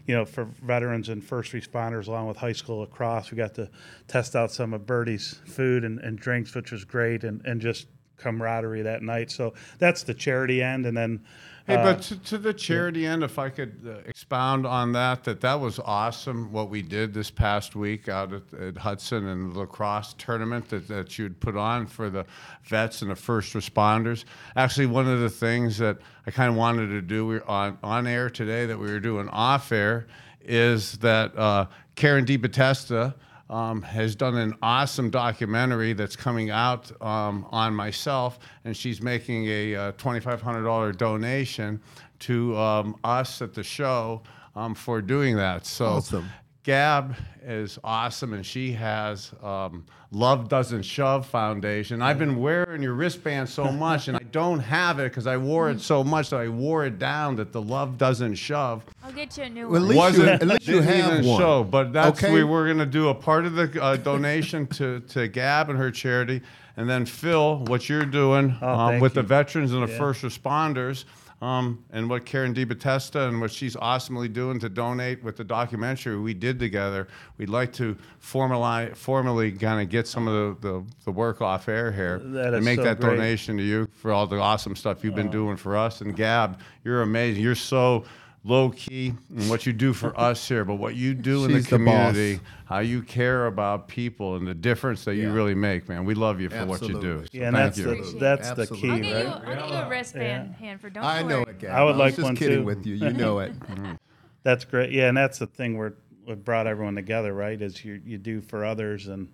you 0.07 0.15
know, 0.15 0.25
for 0.25 0.45
veterans 0.63 1.09
and 1.09 1.23
first 1.23 1.51
responders, 1.51 2.07
along 2.07 2.27
with 2.27 2.37
high 2.37 2.53
school 2.53 2.79
lacrosse. 2.79 3.31
We 3.31 3.37
got 3.37 3.53
to 3.55 3.69
test 4.07 4.35
out 4.35 4.51
some 4.51 4.73
of 4.73 4.85
Birdie's 4.85 5.39
food 5.45 5.83
and, 5.83 5.99
and 5.99 6.17
drinks, 6.17 6.55
which 6.55 6.71
was 6.71 6.83
great, 6.83 7.23
and, 7.23 7.45
and 7.45 7.61
just 7.61 7.87
camaraderie 8.17 8.81
that 8.81 9.03
night. 9.03 9.31
So 9.31 9.53
that's 9.77 10.03
the 10.03 10.13
charity 10.13 10.61
end, 10.61 10.85
and 10.85 10.97
then. 10.97 11.25
Hey, 11.67 11.75
uh, 11.75 11.83
but 11.83 12.01
to, 12.03 12.17
to 12.17 12.37
the 12.37 12.53
charity 12.53 13.05
end, 13.05 13.23
if 13.23 13.37
I 13.37 13.49
could 13.49 13.81
uh, 13.85 14.09
expound 14.09 14.65
on 14.65 14.93
that, 14.93 15.23
that 15.25 15.41
that 15.41 15.59
was 15.59 15.79
awesome 15.79 16.51
what 16.51 16.69
we 16.69 16.81
did 16.81 17.13
this 17.13 17.29
past 17.29 17.75
week 17.75 18.09
out 18.09 18.33
at, 18.33 18.59
at 18.59 18.77
Hudson 18.77 19.27
and 19.27 19.53
the 19.53 19.59
lacrosse 19.59 20.15
tournament 20.17 20.69
that, 20.69 20.87
that 20.87 21.19
you'd 21.19 21.39
put 21.39 21.55
on 21.55 21.85
for 21.85 22.09
the 22.09 22.25
vets 22.63 23.03
and 23.03 23.11
the 23.11 23.15
first 23.15 23.53
responders. 23.53 24.25
Actually, 24.55 24.87
one 24.87 25.07
of 25.07 25.19
the 25.19 25.29
things 25.29 25.77
that 25.77 25.97
I 26.25 26.31
kind 26.31 26.49
of 26.49 26.55
wanted 26.55 26.87
to 26.87 27.01
do 27.01 27.27
we 27.27 27.39
on, 27.41 27.77
on 27.83 28.07
air 28.07 28.29
today 28.29 28.65
that 28.65 28.77
we 28.77 28.91
were 28.91 28.99
doing 28.99 29.29
off 29.29 29.71
air 29.71 30.07
is 30.43 30.97
that 30.99 31.37
uh, 31.37 31.67
Karen 31.95 32.25
DiBattista, 32.25 33.13
um, 33.51 33.81
has 33.81 34.15
done 34.15 34.37
an 34.37 34.55
awesome 34.63 35.09
documentary 35.09 35.91
that's 35.91 36.15
coming 36.15 36.49
out 36.49 36.89
um, 37.01 37.45
on 37.51 37.75
myself, 37.75 38.39
and 38.63 38.75
she's 38.75 39.01
making 39.01 39.45
a 39.47 39.75
uh, 39.75 39.91
$2,500 39.93 40.97
donation 40.97 41.81
to 42.19 42.57
um, 42.57 42.95
us 43.03 43.41
at 43.41 43.53
the 43.53 43.63
show 43.63 44.21
um, 44.55 44.73
for 44.73 45.01
doing 45.01 45.35
that. 45.35 45.65
So, 45.65 45.85
Awesome. 45.85 46.29
Gab 46.63 47.15
is 47.43 47.79
awesome, 47.83 48.33
and 48.33 48.45
she 48.45 48.71
has 48.73 49.31
um, 49.41 49.83
Love 50.11 50.47
Doesn't 50.47 50.83
Shove 50.83 51.25
Foundation. 51.25 52.03
I've 52.03 52.19
been 52.19 52.39
wearing 52.39 52.83
your 52.83 52.93
wristband 52.93 53.49
so 53.49 53.71
much, 53.71 54.07
and 54.07 54.15
I 54.15 54.23
don't 54.31 54.59
have 54.59 54.99
it 54.99 55.09
because 55.09 55.25
I 55.25 55.37
wore 55.37 55.71
it 55.71 55.81
so 55.81 56.03
much 56.03 56.29
that 56.29 56.39
I 56.39 56.49
wore 56.49 56.85
it 56.85 56.99
down 56.99 57.35
that 57.37 57.51
the 57.51 57.61
Love 57.61 57.97
Doesn't 57.97 58.35
Shove 58.35 58.85
I'll 59.11 59.17
get 59.17 59.37
you 59.37 59.43
a 59.43 59.49
new 59.49 59.67
Well, 59.67 59.75
at 59.75 59.81
one. 59.81 59.89
least 59.89 60.17
you, 60.17 60.23
wasn't 60.23 60.41
at 60.41 60.47
least 60.47 60.67
you 60.67 60.73
didn't 60.75 60.87
have 60.95 61.13
even 61.19 61.25
one. 61.29 61.39
show, 61.39 61.63
but 61.65 61.91
that's 61.91 62.23
Okay. 62.23 62.33
we 62.33 62.43
were 62.45 62.65
going 62.65 62.77
to 62.77 62.85
do 62.85 63.09
a 63.09 63.13
part 63.15 63.45
of 63.45 63.53
the 63.55 63.81
uh, 63.83 63.97
donation 63.97 64.67
to 64.67 65.01
to 65.01 65.27
Gab 65.27 65.69
and 65.69 65.77
her 65.77 65.91
charity, 65.91 66.41
and 66.77 66.89
then 66.89 67.05
Phil, 67.05 67.57
what 67.67 67.89
you're 67.89 68.05
doing 68.05 68.55
Oh, 68.61 68.67
um, 68.69 68.89
thank 68.91 69.01
with 69.01 69.15
you. 69.17 69.21
the 69.21 69.27
veterans 69.27 69.73
and 69.73 69.85
the 69.85 69.91
Yeah. 69.91 69.97
first 69.97 70.21
responders. 70.23 71.03
Um, 71.41 71.79
and 71.91 72.07
what 72.07 72.23
Karen 72.23 72.53
DiBattista 72.53 73.27
and 73.27 73.41
what 73.41 73.49
she's 73.49 73.75
awesomely 73.75 74.27
doing 74.27 74.59
to 74.59 74.69
donate 74.69 75.23
with 75.23 75.37
the 75.37 75.43
documentary 75.43 76.15
we 76.19 76.35
did 76.35 76.59
together, 76.59 77.07
we'd 77.39 77.49
like 77.49 77.73
to 77.73 77.97
formalize, 78.23 78.95
formally 78.95 79.51
kind 79.51 79.81
of 79.81 79.89
get 79.89 80.07
some 80.07 80.27
of 80.27 80.61
the, 80.61 80.67
the, 80.67 80.83
the 81.05 81.11
work 81.11 81.41
off 81.41 81.67
air 81.67 81.91
here 81.91 82.19
That 82.23 82.49
and 82.49 82.57
is 82.57 82.63
make 82.65 82.77
so 82.77 82.83
that 82.83 82.99
great. 82.99 83.15
donation 83.15 83.57
to 83.57 83.63
you 83.63 83.87
for 83.95 84.11
all 84.11 84.27
the 84.27 84.37
awesome 84.37 84.75
stuff 84.75 85.03
you've 85.03 85.15
been 85.15 85.29
Oh. 85.29 85.31
doing 85.31 85.57
for 85.57 85.75
us. 85.75 86.01
And 86.01 86.15
Gab, 86.15 86.59
you're 86.83 87.01
amazing. 87.01 87.41
You're 87.41 87.55
so 87.55 88.03
low 88.43 88.69
key 88.71 89.13
and 89.35 89.49
what 89.49 89.65
you 89.67 89.73
do 89.73 89.93
for 89.93 90.19
us 90.19 90.47
here, 90.47 90.65
but 90.65 90.75
what 90.75 90.95
you 90.95 91.13
do 91.13 91.45
in 91.45 91.51
the 91.51 91.57
She's 91.59 91.67
the 91.67 91.77
boss. 91.77 92.09
community, 92.15 92.39
how 92.65 92.79
you 92.79 93.01
care 93.03 93.45
about 93.45 93.87
people, 93.87 94.35
and 94.35 94.47
the 94.47 94.53
difference 94.55 95.05
that 95.05 95.15
you 95.15 95.27
Yeah. 95.27 95.33
really 95.33 95.53
make, 95.55 95.87
man. 95.87 96.05
We 96.05 96.15
love 96.15 96.41
you 96.41 96.49
for 96.49 96.65
what 96.65 96.81
you 96.81 96.87
do. 96.89 96.95
Absolutely. 96.95 97.25
So 97.25 97.29
Yeah, 97.33 97.47
and 97.47 97.55
thank 97.55 97.65
that's 97.67 97.77
you. 97.77 97.83
the, 97.85 97.91
Appreciate 97.91 98.19
that's 98.19 98.51
the 98.51 98.61
Absolutely. 98.63 98.89
I'll 98.89 98.95
key, 98.97 99.01
get, 99.03 99.09
you, 99.09 99.15
right? 99.15 99.57
I'll 99.57 99.69
get 99.69 99.69
you 99.69 99.75
a 99.75 99.89
wristband, 99.89 100.55
Hanford. 100.55 100.93
Don't 100.93 101.03
I 101.03 101.21
know 101.21 101.39
worry. 101.41 101.49
it, 101.51 101.59
Gab. 101.59 101.71
I 101.71 101.83
would 101.83 101.89
was 101.91 101.97
like 101.99 102.15
just 102.15 102.23
one 102.23 102.35
kidding 102.35 102.59
too. 102.59 102.65
with 102.65 102.85
you. 102.85 102.95
You 102.95 103.13
know 103.13 103.39
it. 103.39 103.53
That's 104.43 104.65
great. 104.65 104.91
Yeah, 104.91 105.07
and 105.09 105.15
that's 105.15 105.37
the 105.37 105.45
thing 105.45 105.77
where 105.77 105.93
what 106.23 106.43
brought 106.43 106.65
everyone 106.65 106.95
together, 106.95 107.31
right? 107.33 107.61
Is 107.61 107.85
you 107.85 108.01
you 108.03 108.17
do 108.17 108.41
for 108.41 108.65
others 108.65 109.07
and 109.07 109.27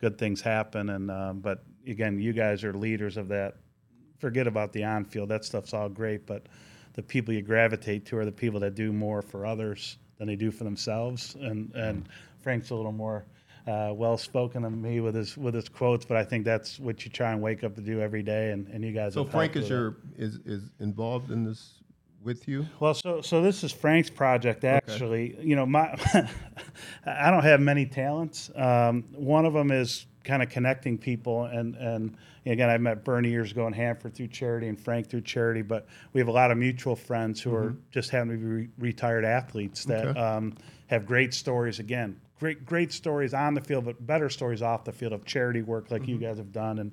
good 0.00 0.18
things 0.18 0.42
happen. 0.42 0.90
And 0.90 1.10
um, 1.10 1.38
but 1.40 1.64
again, 1.86 2.18
you 2.18 2.34
guys 2.34 2.62
are 2.62 2.74
leaders 2.74 3.16
of 3.16 3.28
that. 3.28 3.54
Forget 4.18 4.46
about 4.46 4.74
the 4.74 4.84
on 4.84 5.06
field. 5.06 5.30
That 5.30 5.46
stuff's 5.46 5.72
all 5.72 5.88
great, 5.88 6.26
but 6.26 6.44
the 7.00 7.06
people 7.06 7.32
you 7.32 7.40
gravitate 7.40 8.04
to 8.04 8.18
are 8.18 8.26
the 8.26 8.32
people 8.32 8.60
that 8.60 8.74
do 8.74 8.92
more 8.92 9.22
for 9.22 9.46
others 9.46 9.96
than 10.18 10.28
they 10.28 10.36
do 10.36 10.50
for 10.50 10.64
themselves. 10.64 11.34
And 11.40 11.74
and 11.74 12.08
Frank's 12.42 12.70
a 12.70 12.74
little 12.74 12.92
more. 12.92 13.24
Uh, 13.66 13.92
well 13.92 14.16
spoken 14.16 14.62
than 14.62 14.80
me 14.80 15.00
with 15.00 15.14
his 15.14 15.36
with 15.36 15.54
his 15.54 15.68
quotes, 15.68 16.06
but 16.06 16.16
I 16.16 16.24
think 16.24 16.46
that's 16.46 16.80
what 16.80 17.04
you 17.04 17.10
try 17.10 17.30
and 17.30 17.42
wake 17.42 17.62
up 17.62 17.74
to 17.76 17.82
do 17.82 18.00
every 18.00 18.22
day, 18.22 18.52
and, 18.52 18.66
and 18.68 18.82
you 18.82 18.90
guys. 18.90 19.12
So 19.12 19.22
Frank 19.22 19.54
is 19.54 19.68
your 19.68 19.98
is 20.16 20.40
is 20.46 20.70
involved 20.80 21.30
in 21.30 21.44
this 21.44 21.74
with 22.22 22.48
you? 22.48 22.66
Well, 22.80 22.94
so 22.94 23.20
so 23.20 23.42
this 23.42 23.62
is 23.62 23.70
Frank's 23.70 24.08
project. 24.08 24.64
Actually, 24.64 25.36
you 25.40 25.56
know, 25.56 25.66
my 25.66 25.94
I 27.06 27.30
don't 27.30 27.44
have 27.44 27.60
many 27.60 27.84
talents. 27.84 28.50
Um, 28.56 29.04
one 29.12 29.44
of 29.44 29.52
them 29.52 29.70
is 29.70 30.06
kind 30.24 30.42
of 30.42 30.48
connecting 30.48 30.96
people, 30.96 31.44
and 31.44 31.76
and 31.76 32.16
again, 32.46 32.70
I 32.70 32.78
met 32.78 33.04
Bernie 33.04 33.30
years 33.30 33.52
ago 33.52 33.66
in 33.66 33.72
Hanford 33.72 34.14
through 34.14 34.28
charity, 34.28 34.68
and 34.68 34.78
Frank 34.78 35.08
through 35.08 35.22
charity. 35.22 35.62
But 35.62 35.86
we 36.12 36.20
have 36.20 36.28
a 36.28 36.32
lot 36.32 36.50
of 36.50 36.58
mutual 36.58 36.96
friends 36.96 37.40
who 37.40 37.54
are 37.54 37.74
just 37.90 38.10
having 38.10 38.32
to 38.32 38.36
be 38.38 38.44
re- 38.44 38.68
retired 38.78 39.24
athletes 39.24 39.84
that 39.86 40.06
Okay. 40.08 40.20
um, 40.20 40.54
have 40.88 41.06
great 41.06 41.34
stories. 41.34 41.78
Again, 41.78 42.20
great 42.38 42.64
great 42.64 42.92
stories 42.92 43.34
on 43.34 43.54
the 43.54 43.60
field, 43.60 43.84
but 43.84 44.04
better 44.06 44.28
stories 44.28 44.62
off 44.62 44.84
the 44.84 44.92
field 44.92 45.12
of 45.12 45.24
charity 45.24 45.62
work 45.62 45.90
like 45.90 46.08
you 46.08 46.18
guys 46.18 46.38
have 46.38 46.52
done, 46.52 46.78
and 46.78 46.92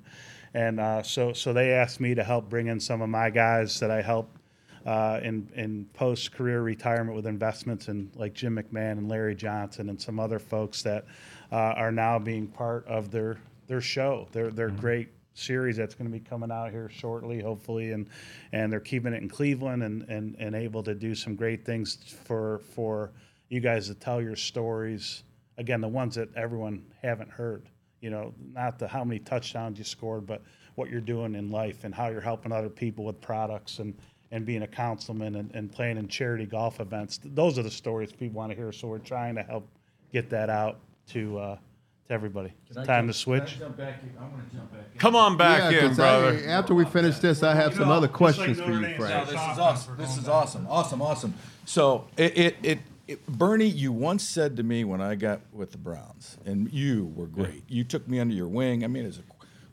and 0.54 0.80
uh, 0.80 1.02
so 1.02 1.32
so 1.32 1.52
they 1.52 1.72
asked 1.72 2.00
me 2.00 2.14
to 2.14 2.24
help 2.24 2.48
bring 2.48 2.66
in 2.68 2.78
some 2.80 3.02
of 3.02 3.08
my 3.08 3.30
guys 3.30 3.80
that 3.80 3.90
I 3.90 4.02
help 4.02 4.38
uh, 4.86 5.20
in 5.22 5.48
in 5.54 5.86
post 5.94 6.32
career 6.32 6.62
retirement 6.62 7.16
with 7.16 7.26
investments 7.26 7.88
in 7.88 8.10
like 8.14 8.32
Jim 8.34 8.56
McMahon 8.56 8.92
and 8.92 9.08
Larry 9.08 9.34
Johnson 9.34 9.88
and 9.88 10.00
some 10.00 10.20
other 10.20 10.38
folks 10.38 10.82
that 10.82 11.04
uh, 11.50 11.56
are 11.56 11.92
now 11.92 12.18
being 12.18 12.46
part 12.46 12.86
of 12.86 13.10
their 13.10 13.38
their 13.66 13.80
show. 13.80 14.28
Their 14.32 14.50
their 14.50 14.70
great 14.70 15.08
series 15.38 15.76
that's 15.76 15.94
going 15.94 16.10
to 16.10 16.12
be 16.12 16.22
coming 16.22 16.50
out 16.50 16.70
here 16.70 16.88
shortly, 16.88 17.40
hopefully, 17.40 17.92
and 17.92 18.08
and 18.52 18.72
they're 18.72 18.80
keeping 18.80 19.12
it 19.12 19.22
in 19.22 19.28
Cleveland 19.28 19.82
and 19.82 20.02
and 20.08 20.36
and 20.38 20.54
able 20.54 20.82
to 20.82 20.94
do 20.94 21.14
some 21.14 21.34
great 21.34 21.64
things 21.64 21.96
for 22.24 22.60
for 22.74 23.12
you 23.48 23.60
guys 23.60 23.86
to 23.88 23.94
tell 23.94 24.20
your 24.20 24.36
stories. 24.36 25.22
Again, 25.56 25.80
the 25.80 25.88
ones 25.88 26.14
that 26.14 26.28
everyone 26.36 26.84
haven't 27.02 27.30
heard. 27.30 27.68
You 28.00 28.10
know, 28.10 28.34
not 28.52 28.78
the 28.78 28.86
how 28.86 29.04
many 29.04 29.18
touchdowns 29.20 29.78
you 29.78 29.84
scored, 29.84 30.26
but 30.26 30.42
what 30.76 30.88
you're 30.90 31.00
doing 31.00 31.34
in 31.34 31.50
life 31.50 31.82
and 31.82 31.92
how 31.94 32.08
you're 32.08 32.20
helping 32.20 32.52
other 32.52 32.68
people 32.68 33.04
with 33.04 33.20
products 33.20 33.80
and 33.80 33.94
and 34.30 34.44
being 34.44 34.62
a 34.62 34.66
councilman 34.66 35.36
and, 35.36 35.50
and 35.54 35.72
playing 35.72 35.96
in 35.96 36.06
charity 36.06 36.46
golf 36.46 36.80
events. 36.80 37.18
Those 37.24 37.58
are 37.58 37.62
the 37.62 37.70
stories 37.70 38.12
people 38.12 38.36
want 38.36 38.52
to 38.52 38.56
hear. 38.56 38.72
So 38.72 38.86
we're 38.88 38.98
trying 38.98 39.34
to 39.36 39.42
help 39.42 39.66
get 40.12 40.28
that 40.30 40.50
out 40.50 40.80
to 41.08 41.38
uh, 41.38 41.56
to 42.08 42.14
everybody. 42.14 42.52
Time 42.84 43.06
to 43.06 43.12
switch. 43.12 43.58
Come 44.98 45.14
on 45.14 45.36
back 45.36 45.72
Yeah, 45.72 45.80
in, 45.84 45.88
'cause 45.88 46.00
I- 46.00 46.20
brother. 46.20 46.48
after 46.48 46.74
we 46.74 46.84
finish 46.84 47.18
this, 47.18 47.42
I 47.42 47.54
have 47.54 47.74
some 47.74 47.88
know, 47.88 47.94
other 47.94 48.06
just 48.08 48.12
like 48.12 48.34
questions 48.34 48.60
for 48.60 48.70
you, 48.72 48.80
Frank. 48.96 48.98
says. 48.98 49.26
this 49.26 49.40
is 49.52 49.58
awesome. 49.58 49.96
This 49.96 50.18
is 50.18 50.28
awesome. 50.28 50.66
Awesome. 50.68 51.02
Awesome. 51.02 51.34
So 51.64 52.06
it, 52.16 52.36
it, 52.36 52.56
it, 52.62 52.78
it, 53.06 53.26
Bernie, 53.26 53.66
you 53.66 53.92
once 53.92 54.22
said 54.24 54.56
to 54.56 54.62
me 54.62 54.84
when 54.84 55.00
I 55.00 55.14
got 55.14 55.40
with 55.52 55.70
the 55.72 55.78
Browns, 55.78 56.36
and 56.44 56.72
you 56.72 57.12
were 57.14 57.26
great. 57.26 57.62
You 57.68 57.84
took 57.84 58.08
me 58.08 58.18
under 58.20 58.34
your 58.34 58.48
wing. 58.48 58.84
I 58.84 58.86
mean, 58.86 59.04
as 59.06 59.18
a 59.18 59.22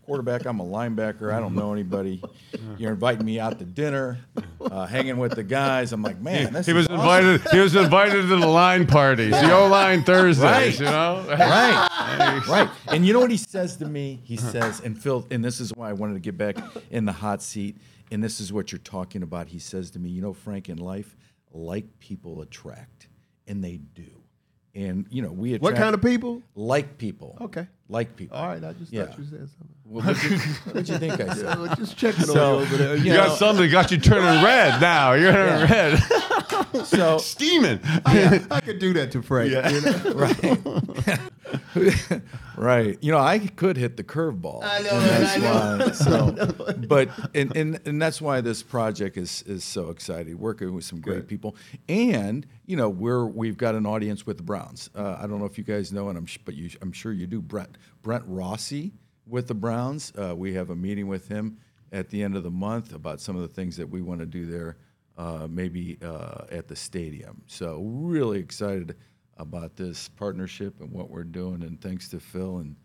quarterback, 0.05 0.45
I'm 0.45 0.59
a 0.59 0.65
linebacker. 0.65 1.33
I 1.33 1.39
don't 1.39 1.55
know 1.55 1.73
anybody. 1.73 2.21
You're 2.77 2.91
inviting 2.91 3.25
me 3.25 3.39
out 3.39 3.59
to 3.59 3.65
dinner, 3.65 4.19
uh, 4.61 4.85
hanging 4.85 5.17
with 5.17 5.33
the 5.35 5.43
guys. 5.43 5.91
I'm 5.93 6.01
like, 6.01 6.19
man, 6.21 6.53
this 6.53 6.65
He 6.65 6.71
is 6.71 6.75
was 6.75 6.87
awesome. 6.87 6.99
invited. 7.25 7.51
He 7.51 7.59
was 7.59 7.75
invited 7.75 8.21
to 8.21 8.27
the 8.27 8.47
line 8.47 8.85
parties, 8.87 9.31
the 9.31 9.51
O 9.53 9.67
line 9.67 10.03
Thursdays. 10.03 10.43
Right. 10.43 10.79
You 10.79 10.85
know, 10.85 11.25
right, 11.29 12.41
right. 12.47 12.69
And 12.87 13.05
you 13.05 13.13
know 13.13 13.19
what 13.19 13.31
he 13.31 13.37
says 13.37 13.75
to 13.77 13.85
me? 13.85 14.19
He 14.23 14.37
says, 14.37 14.79
and 14.81 14.97
Phil, 15.01 15.25
and 15.31 15.43
this 15.43 15.59
is 15.59 15.73
why 15.75 15.89
I 15.89 15.93
wanted 15.93 16.13
to 16.13 16.19
get 16.19 16.37
back 16.37 16.57
in 16.91 17.05
the 17.05 17.11
hot 17.11 17.41
seat. 17.41 17.77
And 18.11 18.23
this 18.23 18.39
is 18.39 18.53
what 18.53 18.71
you're 18.71 18.79
talking 18.79 19.23
about. 19.23 19.47
He 19.47 19.57
says 19.59 19.89
to 19.91 19.99
me, 19.99 20.09
you 20.09 20.21
know, 20.21 20.33
Frank, 20.33 20.69
in 20.69 20.77
life, 20.77 21.15
like 21.51 21.85
people 21.99 22.41
attract, 22.41 23.07
and 23.47 23.63
they 23.63 23.77
do. 23.77 24.05
And 24.75 25.07
you 25.09 25.21
know, 25.21 25.31
we 25.31 25.53
attract 25.53 25.63
What 25.63 25.75
kind 25.75 25.95
of 25.95 26.01
people? 26.01 26.43
like 26.53 26.97
people. 26.97 27.37
Okay. 27.41 27.67
Like 27.89 28.15
people. 28.15 28.37
All 28.37 28.47
right, 28.47 28.63
I 28.63 28.73
just 28.73 28.91
Yeah. 28.91 29.05
thought 29.05 29.19
you 29.19 29.25
said 29.25 29.39
something. 29.39 29.69
Well, 29.87 30.03
what 30.05 30.19
did 30.19 30.39
what 30.75 30.89
you 30.89 30.97
think 30.97 31.21
I 31.21 31.33
said? 31.35 31.75
Just 31.77 31.95
checking 31.95 32.25
So, 32.25 32.55
on 32.55 32.59
you 32.61 32.65
over 32.65 32.77
there. 32.77 32.95
you 32.95 33.03
you 33.03 33.11
Yeah. 33.11 33.27
got 33.27 33.37
something 33.37 33.69
got 33.69 33.91
you 33.91 33.99
turning 33.99 34.43
red 34.43 34.81
now. 34.81 35.13
You're 35.13 35.31
turning 35.31 35.69
red, 35.69 35.99
So 36.85 37.17
steaming. 37.17 37.79
I 38.05 38.61
could 38.63 38.79
do 38.79 38.93
that 38.93 39.11
to 39.13 39.21
Frank. 39.21 39.49
you 39.51 39.61
know? 39.81 40.81
right, 41.75 42.21
right. 42.57 42.97
You 43.01 43.11
know, 43.11 43.17
I 43.17 43.39
could 43.39 43.77
hit 43.77 43.97
the 43.97 44.03
curveball. 44.03 44.61
I 44.63 44.79
know, 44.79 44.99
that's 44.99 45.37
I 45.37 45.39
know. 45.39 45.85
why. 45.85 45.91
So, 45.91 46.77
but 46.87 47.09
and, 47.33 47.55
and 47.55 47.79
and 47.85 48.01
that's 48.01 48.21
why 48.21 48.41
this 48.41 48.63
project 48.63 49.17
is 49.17 49.41
is 49.43 49.63
so 49.63 49.89
exciting. 49.89 50.37
Working 50.37 50.73
with 50.73 50.83
some 50.83 50.99
great 51.01 51.21
Good. 51.21 51.27
people, 51.27 51.55
and 51.89 52.45
you 52.65 52.77
know, 52.77 52.89
we're 52.89 53.25
we've 53.25 53.57
got 53.57 53.75
an 53.75 53.85
audience 53.85 54.25
with 54.25 54.37
the 54.37 54.43
Browns. 54.43 54.89
Uh, 54.95 55.17
I 55.19 55.27
don't 55.27 55.39
know 55.39 55.45
if 55.45 55.57
you 55.57 55.63
guys 55.63 55.91
know, 55.91 56.09
and 56.09 56.17
I'm 56.17 56.25
sh- 56.25 56.39
but 56.43 56.55
you, 56.55 56.69
I'm 56.81 56.91
sure 56.91 57.11
you 57.11 57.27
do. 57.27 57.41
Brent 57.41 57.77
Brent 58.01 58.23
Rossi 58.27 58.93
with 59.27 59.47
the 59.47 59.55
Browns. 59.55 60.11
Uh, 60.17 60.35
we 60.35 60.53
have 60.53 60.69
a 60.69 60.75
meeting 60.75 61.07
with 61.07 61.27
him 61.27 61.57
at 61.91 62.09
the 62.09 62.23
end 62.23 62.35
of 62.35 62.43
the 62.43 62.51
month 62.51 62.93
about 62.93 63.21
some 63.21 63.35
of 63.35 63.41
the 63.41 63.47
things 63.47 63.77
that 63.77 63.89
we 63.89 64.01
want 64.01 64.19
to 64.19 64.25
do 64.25 64.45
there. 64.45 64.77
Uh, 65.17 65.47
maybe 65.49 65.97
uh, 66.03 66.43
at 66.51 66.67
the 66.67 66.75
stadium. 66.75 67.41
So 67.47 67.79
really 67.81 68.37
excited 68.37 68.97
about 69.37 69.77
this 69.77 70.09
partnership 70.09 70.81
and 70.81 70.91
what 70.91 71.09
we're 71.09 71.23
doing. 71.23 71.63
And 71.63 71.79
thanks 71.79 72.09
to 72.09 72.19
Phil 72.19 72.57
and, 72.57 72.75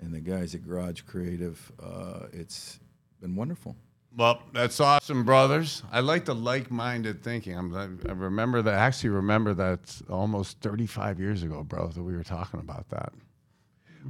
and 0.00 0.12
the 0.12 0.20
guys 0.20 0.54
at 0.56 0.66
Garage 0.66 1.02
Creative, 1.02 1.72
uh, 1.80 2.26
it's 2.32 2.80
been 3.20 3.36
wonderful. 3.36 3.76
Well, 4.16 4.42
that's 4.52 4.80
awesome, 4.80 5.24
brothers. 5.24 5.82
I 5.92 6.00
like 6.00 6.24
the 6.24 6.34
like-minded 6.34 7.22
thinking. 7.22 7.56
I'm, 7.56 7.74
I 7.74 8.08
I 8.08 8.12
remember 8.14 8.62
that. 8.62 8.74
I 8.74 8.78
actually 8.78 9.10
remember 9.10 9.52
that 9.54 10.02
almost 10.08 10.58
35 10.60 11.20
years 11.20 11.42
ago, 11.42 11.62
bro, 11.62 11.88
that 11.88 12.02
we 12.02 12.16
were 12.16 12.24
talking 12.24 12.60
about 12.60 12.88
that. 12.90 13.12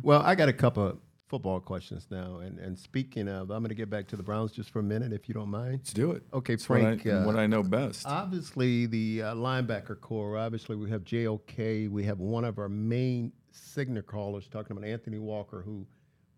Well, 0.02 0.22
I 0.22 0.34
got 0.36 0.48
a 0.48 0.52
couple 0.52 0.86
of 0.86 0.98
football 1.28 1.60
questions 1.60 2.06
now. 2.10 2.38
And 2.38 2.58
and 2.58 2.78
speaking 2.78 3.28
of, 3.28 3.50
I'm 3.50 3.60
going 3.60 3.68
to 3.68 3.74
get 3.74 3.90
back 3.90 4.06
to 4.08 4.16
the 4.16 4.22
Browns 4.22 4.52
just 4.52 4.70
for 4.70 4.80
a 4.80 4.82
minute, 4.82 5.12
if 5.12 5.28
you 5.28 5.34
don't 5.34 5.50
mind. 5.50 5.72
Let's 5.72 5.92
do 5.92 6.12
it. 6.12 6.22
Okay, 6.32 6.54
It's 6.54 6.68
what 6.68 6.80
I, 6.80 6.82
Frank, 6.82 7.06
uh, 7.06 7.22
what 7.22 7.36
I 7.36 7.46
know 7.46 7.62
best. 7.62 8.06
Obviously, 8.06 8.86
the 8.86 9.22
uh, 9.22 9.34
linebacker 9.34 10.00
corps. 10.00 10.36
Obviously, 10.36 10.76
we 10.76 10.90
have 10.90 11.04
JOK. 11.04 11.90
We 11.90 12.04
have 12.04 12.18
one 12.18 12.44
of 12.44 12.58
our 12.58 12.68
main 12.68 13.32
signal 13.50 14.02
callers 14.02 14.46
talking 14.48 14.76
about 14.76 14.88
Anthony 14.88 15.18
Walker, 15.18 15.62
who 15.62 15.86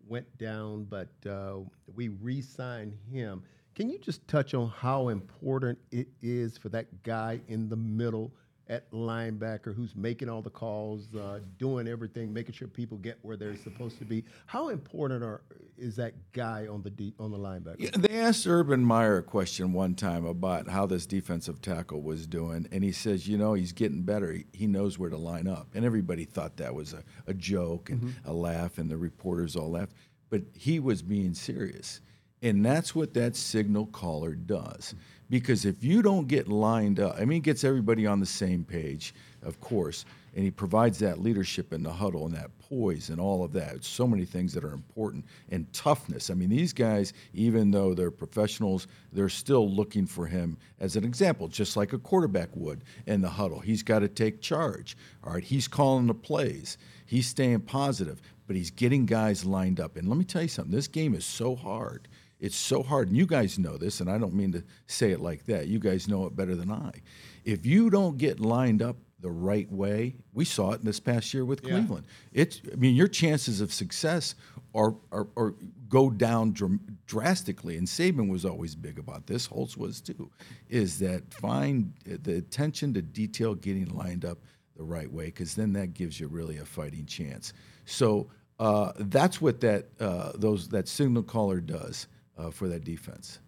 went 0.07 0.37
down, 0.37 0.85
but 0.85 1.09
uh, 1.29 1.57
we 1.95 2.07
re-signed 2.07 2.93
him. 3.11 3.43
Can 3.75 3.89
you 3.89 3.99
just 3.99 4.27
touch 4.27 4.53
on 4.53 4.69
how 4.69 5.09
important 5.09 5.77
it 5.91 6.07
is 6.21 6.57
for 6.57 6.69
that 6.69 7.03
guy 7.03 7.39
in 7.47 7.69
the 7.69 7.77
middle 7.77 8.33
at 8.69 8.89
linebacker 8.91 9.75
who's 9.75 9.95
making 9.95 10.29
all 10.29 10.41
the 10.41 10.49
calls, 10.49 11.07
uh, 11.15 11.39
doing 11.57 11.87
everything, 11.87 12.31
making 12.31 12.53
sure 12.53 12.67
people 12.67 12.97
get 12.97 13.17
where 13.23 13.35
they're 13.35 13.57
supposed 13.57 13.97
to 13.97 14.05
be? 14.05 14.23
How 14.45 14.69
important 14.69 15.23
are, 15.23 15.41
is 15.77 15.95
that 15.95 16.13
guy 16.33 16.67
on 16.67 16.83
the 16.83 16.91
D, 16.91 17.13
on 17.19 17.31
the 17.31 17.37
linebacker? 17.37 17.79
Yeah, 17.79 17.89
they 17.95 18.19
asked 18.19 18.45
Urban 18.45 18.85
Meyer 18.85 19.17
a 19.17 19.23
question 19.23 19.73
one 19.73 19.95
time 19.95 20.23
about 20.23 20.69
how 20.69 20.85
this 20.85 21.07
defensive 21.07 21.61
tackle 21.61 22.01
was 22.01 22.27
doing, 22.27 22.67
and 22.71 22.83
he 22.83 22.91
says, 22.91 23.27
you 23.27 23.37
know, 23.37 23.55
he's 23.55 23.73
getting 23.73 24.03
better. 24.03 24.31
He, 24.31 24.45
he 24.53 24.67
knows 24.67 24.99
where 24.99 25.09
to 25.09 25.17
line 25.17 25.47
up. 25.47 25.69
And 25.73 25.83
everybody 25.83 26.25
thought 26.25 26.57
that 26.57 26.75
was 26.75 26.93
a, 26.93 27.03
a 27.25 27.33
joke 27.33 27.89
and 27.89 28.13
a 28.23 28.33
laugh, 28.33 28.77
and 28.77 28.89
the 28.89 28.97
reporters 28.97 29.55
all 29.55 29.71
laughed. 29.71 29.93
But 30.29 30.43
he 30.53 30.79
was 30.79 31.01
being 31.01 31.33
serious. 31.33 32.01
And 32.41 32.63
that's 32.63 32.95
what 32.95 33.15
that 33.15 33.35
signal 33.35 33.87
caller 33.87 34.35
does. 34.35 34.95
Because 35.29 35.65
if 35.65 35.83
you 35.83 36.01
don't 36.01 36.27
get 36.27 36.47
lined 36.47 36.99
up, 36.99 37.15
I 37.17 37.19
mean, 37.19 37.37
he 37.37 37.39
gets 37.39 37.63
everybody 37.63 38.07
on 38.07 38.19
the 38.19 38.25
same 38.25 38.63
page, 38.63 39.13
of 39.43 39.61
course, 39.61 40.05
and 40.35 40.43
he 40.43 40.51
provides 40.51 40.99
that 40.99 41.21
leadership 41.21 41.71
in 41.71 41.83
the 41.83 41.91
huddle 41.91 42.25
and 42.25 42.35
that 42.35 42.49
poise 42.59 43.09
and 43.09 43.19
all 43.19 43.43
of 43.43 43.53
that. 43.53 43.83
So 43.83 44.07
many 44.07 44.25
things 44.25 44.53
that 44.53 44.63
are 44.63 44.73
important 44.73 45.25
and 45.51 45.71
toughness. 45.73 46.29
I 46.29 46.33
mean, 46.33 46.49
these 46.49 46.73
guys, 46.73 47.13
even 47.33 47.71
though 47.71 47.93
they're 47.93 48.11
professionals, 48.11 48.87
they're 49.11 49.29
still 49.29 49.69
looking 49.69 50.05
for 50.05 50.25
him 50.25 50.57
as 50.79 50.95
an 50.95 51.03
example, 51.03 51.47
just 51.47 51.77
like 51.77 51.93
a 51.93 51.99
quarterback 51.99 52.49
would 52.55 52.83
in 53.05 53.21
the 53.21 53.29
huddle. 53.29 53.59
He's 53.59 53.83
got 53.83 53.99
to 53.99 54.07
take 54.07 54.41
charge. 54.41 54.97
All 55.23 55.33
right, 55.33 55.43
he's 55.43 55.67
calling 55.67 56.07
the 56.07 56.13
plays. 56.13 56.77
He's 57.05 57.27
staying 57.27 57.61
positive, 57.61 58.21
but 58.47 58.55
he's 58.55 58.71
getting 58.71 59.05
guys 59.05 59.45
lined 59.45 59.79
up. 59.79 59.95
And 59.95 60.07
let 60.07 60.17
me 60.17 60.25
tell 60.25 60.43
you 60.43 60.47
something. 60.47 60.73
This 60.73 60.87
game 60.87 61.15
is 61.15 61.25
so 61.25 61.55
hard. 61.55 62.07
It's 62.39 62.55
so 62.55 62.83
hard, 62.83 63.09
and 63.09 63.17
you 63.17 63.25
guys 63.25 63.59
know 63.59 63.77
this, 63.77 63.99
and 63.99 64.09
I 64.09 64.17
don't 64.17 64.33
mean 64.33 64.53
to 64.53 64.63
say 64.87 65.11
it 65.11 65.19
like 65.19 65.45
that. 65.45 65.67
You 65.67 65.79
guys 65.79 66.07
know 66.07 66.25
it 66.25 66.35
better 66.35 66.55
than 66.55 66.71
I. 66.71 67.01
If 67.43 67.65
you 67.65 67.89
don't 67.89 68.17
get 68.17 68.39
lined 68.39 68.81
up 68.81 68.95
the 69.19 69.29
right 69.29 69.69
way, 69.69 70.15
we 70.33 70.45
saw 70.45 70.71
it 70.71 70.79
in 70.79 70.85
this 70.85 70.99
past 70.99 71.33
year 71.33 71.43
with 71.43 71.61
Cleveland. 71.61 72.05
It's, 72.31 72.61
I 72.71 72.75
mean, 72.77 72.95
your 72.95 73.09
chances 73.09 73.59
of 73.59 73.73
success 73.73 74.35
are, 74.73 74.95
are, 75.11 75.27
are 75.35 75.55
go 75.89 76.09
down 76.09 76.53
dr- 76.53 76.79
drastically. 77.05 77.75
And 77.75 77.85
Saban 77.85 78.29
was 78.29 78.45
always 78.45 78.75
big 78.75 78.97
about 78.97 79.27
this. 79.27 79.45
Holtz 79.45 79.75
was 79.75 79.99
too. 79.99 80.31
Is 80.69 80.99
that 80.99 81.33
find 81.33 81.93
the 82.05 82.37
attention 82.37 82.93
to 82.93 83.01
detail, 83.01 83.55
getting 83.55 83.89
lined 83.89 84.23
up 84.23 84.37
the 84.77 84.83
right 84.83 85.11
way, 85.11 85.25
because 85.25 85.55
then 85.55 85.73
that 85.73 85.93
gives 85.93 86.19
you 86.19 86.29
really 86.29 86.57
a 86.57 86.65
fighting 86.65 87.05
chance. 87.05 87.51
So 87.83 88.29
uh, 88.59 88.93
that's 88.95 89.41
what 89.41 89.59
that 89.61 89.87
uh, 89.99 90.31
those 90.35 90.69
that 90.69 90.87
signal 90.87 91.23
caller 91.23 91.59
does 91.59 92.07
uh, 92.39 92.49
for 92.49 92.67
that 92.69 92.83
defense. 92.83 93.39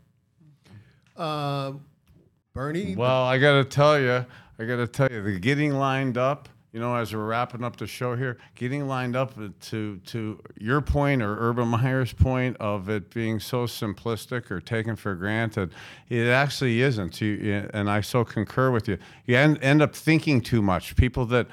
Uh, 1.15 1.73
Bernie, 2.54 2.95
Well, 2.95 3.23
I 3.23 3.38
got 3.38 3.54
to 3.54 3.65
tell 3.65 3.99
you, 3.99 4.25
I 4.60 4.65
got 4.65 4.77
to 4.77 4.88
tell 4.88 5.10
you, 5.12 5.21
the 5.21 5.39
getting 5.39 5.73
lined 5.73 6.17
up. 6.17 6.49
You 6.73 6.80
know, 6.80 6.95
as 6.95 7.13
we're 7.13 7.25
wrapping 7.25 7.65
up 7.65 7.75
the 7.75 7.86
show 7.86 8.15
here, 8.15 8.38
getting 8.56 8.88
lined 8.88 9.13
up 9.13 9.34
to 9.36 9.97
to 9.97 10.39
your 10.58 10.80
point 10.80 11.21
or 11.21 11.36
Urban 11.38 11.67
Meyer's 11.67 12.13
point 12.13 12.56
of 12.62 12.88
it 12.88 13.13
being 13.13 13.41
so 13.41 13.65
simplistic 13.65 14.49
or 14.49 14.62
taken 14.62 14.95
for 14.95 15.13
granted, 15.15 15.73
it 16.08 16.27
actually 16.27 16.82
isn't. 16.82 17.19
You, 17.19 17.69
and 17.73 17.89
I 17.89 17.99
so 17.99 18.23
concur 18.23 18.71
with 18.71 18.88
you. 18.88 18.97
You 19.25 19.36
end, 19.36 19.60
end 19.62 19.82
up 19.82 19.93
thinking 19.93 20.39
too 20.39 20.62
much. 20.62 20.95
People 20.95 21.25
that 21.25 21.47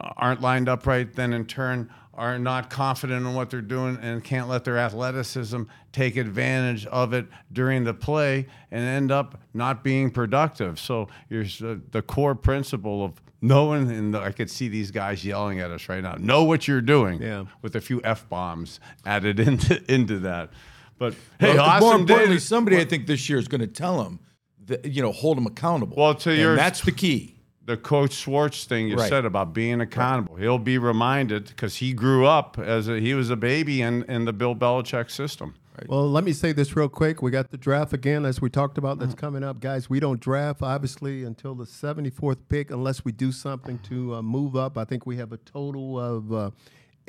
aren't 0.00 0.40
lined 0.40 0.68
up 0.68 0.84
right, 0.84 1.12
then 1.14 1.32
in 1.32 1.46
turn 1.46 1.88
are 2.16 2.38
not 2.38 2.70
confident 2.70 3.26
in 3.26 3.34
what 3.34 3.50
they're 3.50 3.60
doing 3.60 3.98
and 4.00 4.24
can't 4.24 4.48
let 4.48 4.64
their 4.64 4.78
athleticism 4.78 5.62
take 5.92 6.16
advantage 6.16 6.86
of 6.86 7.12
it 7.12 7.26
during 7.52 7.84
the 7.84 7.94
play 7.94 8.46
and 8.70 8.82
end 8.84 9.12
up 9.12 9.40
not 9.54 9.84
being 9.84 10.10
productive. 10.10 10.80
So 10.80 11.08
here's 11.28 11.58
the, 11.58 11.80
the 11.92 12.02
core 12.02 12.34
principle 12.34 13.04
of 13.04 13.12
knowing, 13.42 13.90
and 13.90 14.16
I 14.16 14.32
could 14.32 14.50
see 14.50 14.68
these 14.68 14.90
guys 14.90 15.24
yelling 15.24 15.60
at 15.60 15.70
us 15.70 15.88
right 15.88 16.02
now. 16.02 16.14
Know 16.18 16.42
what 16.44 16.66
you're 16.66 16.80
doing, 16.80 17.20
Yeah. 17.20 17.44
with 17.62 17.76
a 17.76 17.80
few 17.80 18.00
f 18.02 18.28
bombs 18.28 18.80
added 19.04 19.38
into 19.48 19.80
into 19.92 20.18
that. 20.20 20.50
But 20.98 21.14
hey, 21.38 21.54
Well, 21.54 21.60
awesome 21.64 21.86
more 21.88 21.96
importantly, 21.98 22.36
day. 22.36 22.40
somebody 22.40 22.80
I 22.80 22.86
think 22.86 23.06
this 23.06 23.28
year 23.28 23.38
is 23.38 23.46
going 23.48 23.60
to 23.60 23.66
tell 23.66 24.02
them 24.02 24.20
that 24.64 24.86
you 24.86 25.02
know 25.02 25.12
hold 25.12 25.36
them 25.36 25.46
accountable. 25.46 25.96
Well, 25.98 26.14
to 26.14 26.30
And 26.30 26.38
your- 26.38 26.56
that's 26.56 26.80
the 26.80 26.92
key. 26.92 27.35
The 27.66 27.76
coach 27.76 28.12
Schwartz 28.12 28.64
thing 28.64 28.88
you 28.88 28.96
Right. 28.96 29.08
said 29.08 29.24
about 29.24 29.52
being 29.52 29.80
accountable. 29.80 30.36
He'll 30.36 30.58
be 30.58 30.78
reminded 30.78 31.48
because 31.48 31.76
he 31.76 31.92
grew 31.92 32.24
up 32.24 32.58
as 32.58 32.88
a, 32.88 33.00
he 33.00 33.12
was 33.14 33.28
a 33.28 33.36
baby 33.36 33.82
in, 33.82 34.04
in 34.04 34.24
the 34.24 34.32
Bill 34.32 34.54
Belichick 34.54 35.10
system. 35.10 35.54
Well, 35.88 36.10
let 36.10 36.24
me 36.24 36.32
say 36.32 36.52
this 36.52 36.74
real 36.74 36.88
quick. 36.88 37.20
We 37.20 37.30
got 37.30 37.50
the 37.50 37.58
draft 37.58 37.92
again, 37.92 38.24
as 38.24 38.40
we 38.40 38.48
talked 38.48 38.78
about. 38.78 38.98
That's 38.98 39.14
coming 39.14 39.44
up, 39.44 39.60
guys. 39.60 39.90
We 39.90 40.00
don't 40.00 40.18
draft 40.20 40.62
obviously 40.62 41.22
until 41.24 41.54
the 41.54 41.66
74th 41.66 42.38
pick, 42.48 42.70
unless 42.70 43.04
we 43.04 43.12
do 43.12 43.30
something 43.30 43.78
to 43.80 44.14
uh, 44.14 44.22
move 44.22 44.56
up. 44.56 44.78
I 44.78 44.84
think 44.86 45.04
we 45.04 45.18
have 45.18 45.32
a 45.32 45.36
total 45.36 46.00
of 46.00 46.32
uh, 46.32 46.50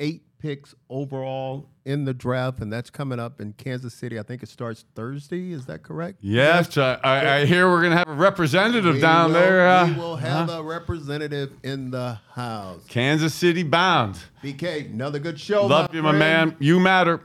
eight 0.00 0.22
picks 0.38 0.74
overall 0.88 1.68
in 1.84 2.04
the 2.04 2.14
draft, 2.14 2.60
and 2.60 2.72
that's 2.72 2.90
coming 2.90 3.18
up 3.18 3.40
in 3.40 3.52
Kansas 3.54 3.94
City. 3.94 4.18
I 4.18 4.22
think 4.22 4.42
it 4.42 4.48
starts 4.48 4.84
Thursday. 4.94 5.52
Is 5.52 5.66
that 5.66 5.82
correct? 5.82 6.18
Yes, 6.20 6.76
I, 6.78 6.94
I, 7.02 7.34
I 7.38 7.44
hear 7.46 7.68
we're 7.70 7.82
gonna 7.82 7.96
have 7.96 8.08
a 8.08 8.12
representative 8.14 8.94
We 8.96 9.00
down 9.00 9.32
will- 9.32 9.40
there. 9.40 9.68
Uh, 9.68 9.86
we 9.88 9.92
will 9.94 10.16
have 10.16 10.48
a 10.50 10.62
representative 10.62 11.52
in 11.62 11.90
the 11.90 12.18
house. 12.32 12.82
Kansas 12.88 13.34
City 13.34 13.62
bound. 13.62 14.18
BK, 14.42 14.92
another 14.92 15.18
good 15.18 15.38
show. 15.40 15.66
Love 15.66 15.94
you, 15.94 16.02
my 16.02 16.12
man. 16.12 16.56
You 16.58 16.78
matter. 16.80 17.20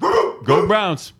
Go 0.00 0.66
Browns. 0.66 1.12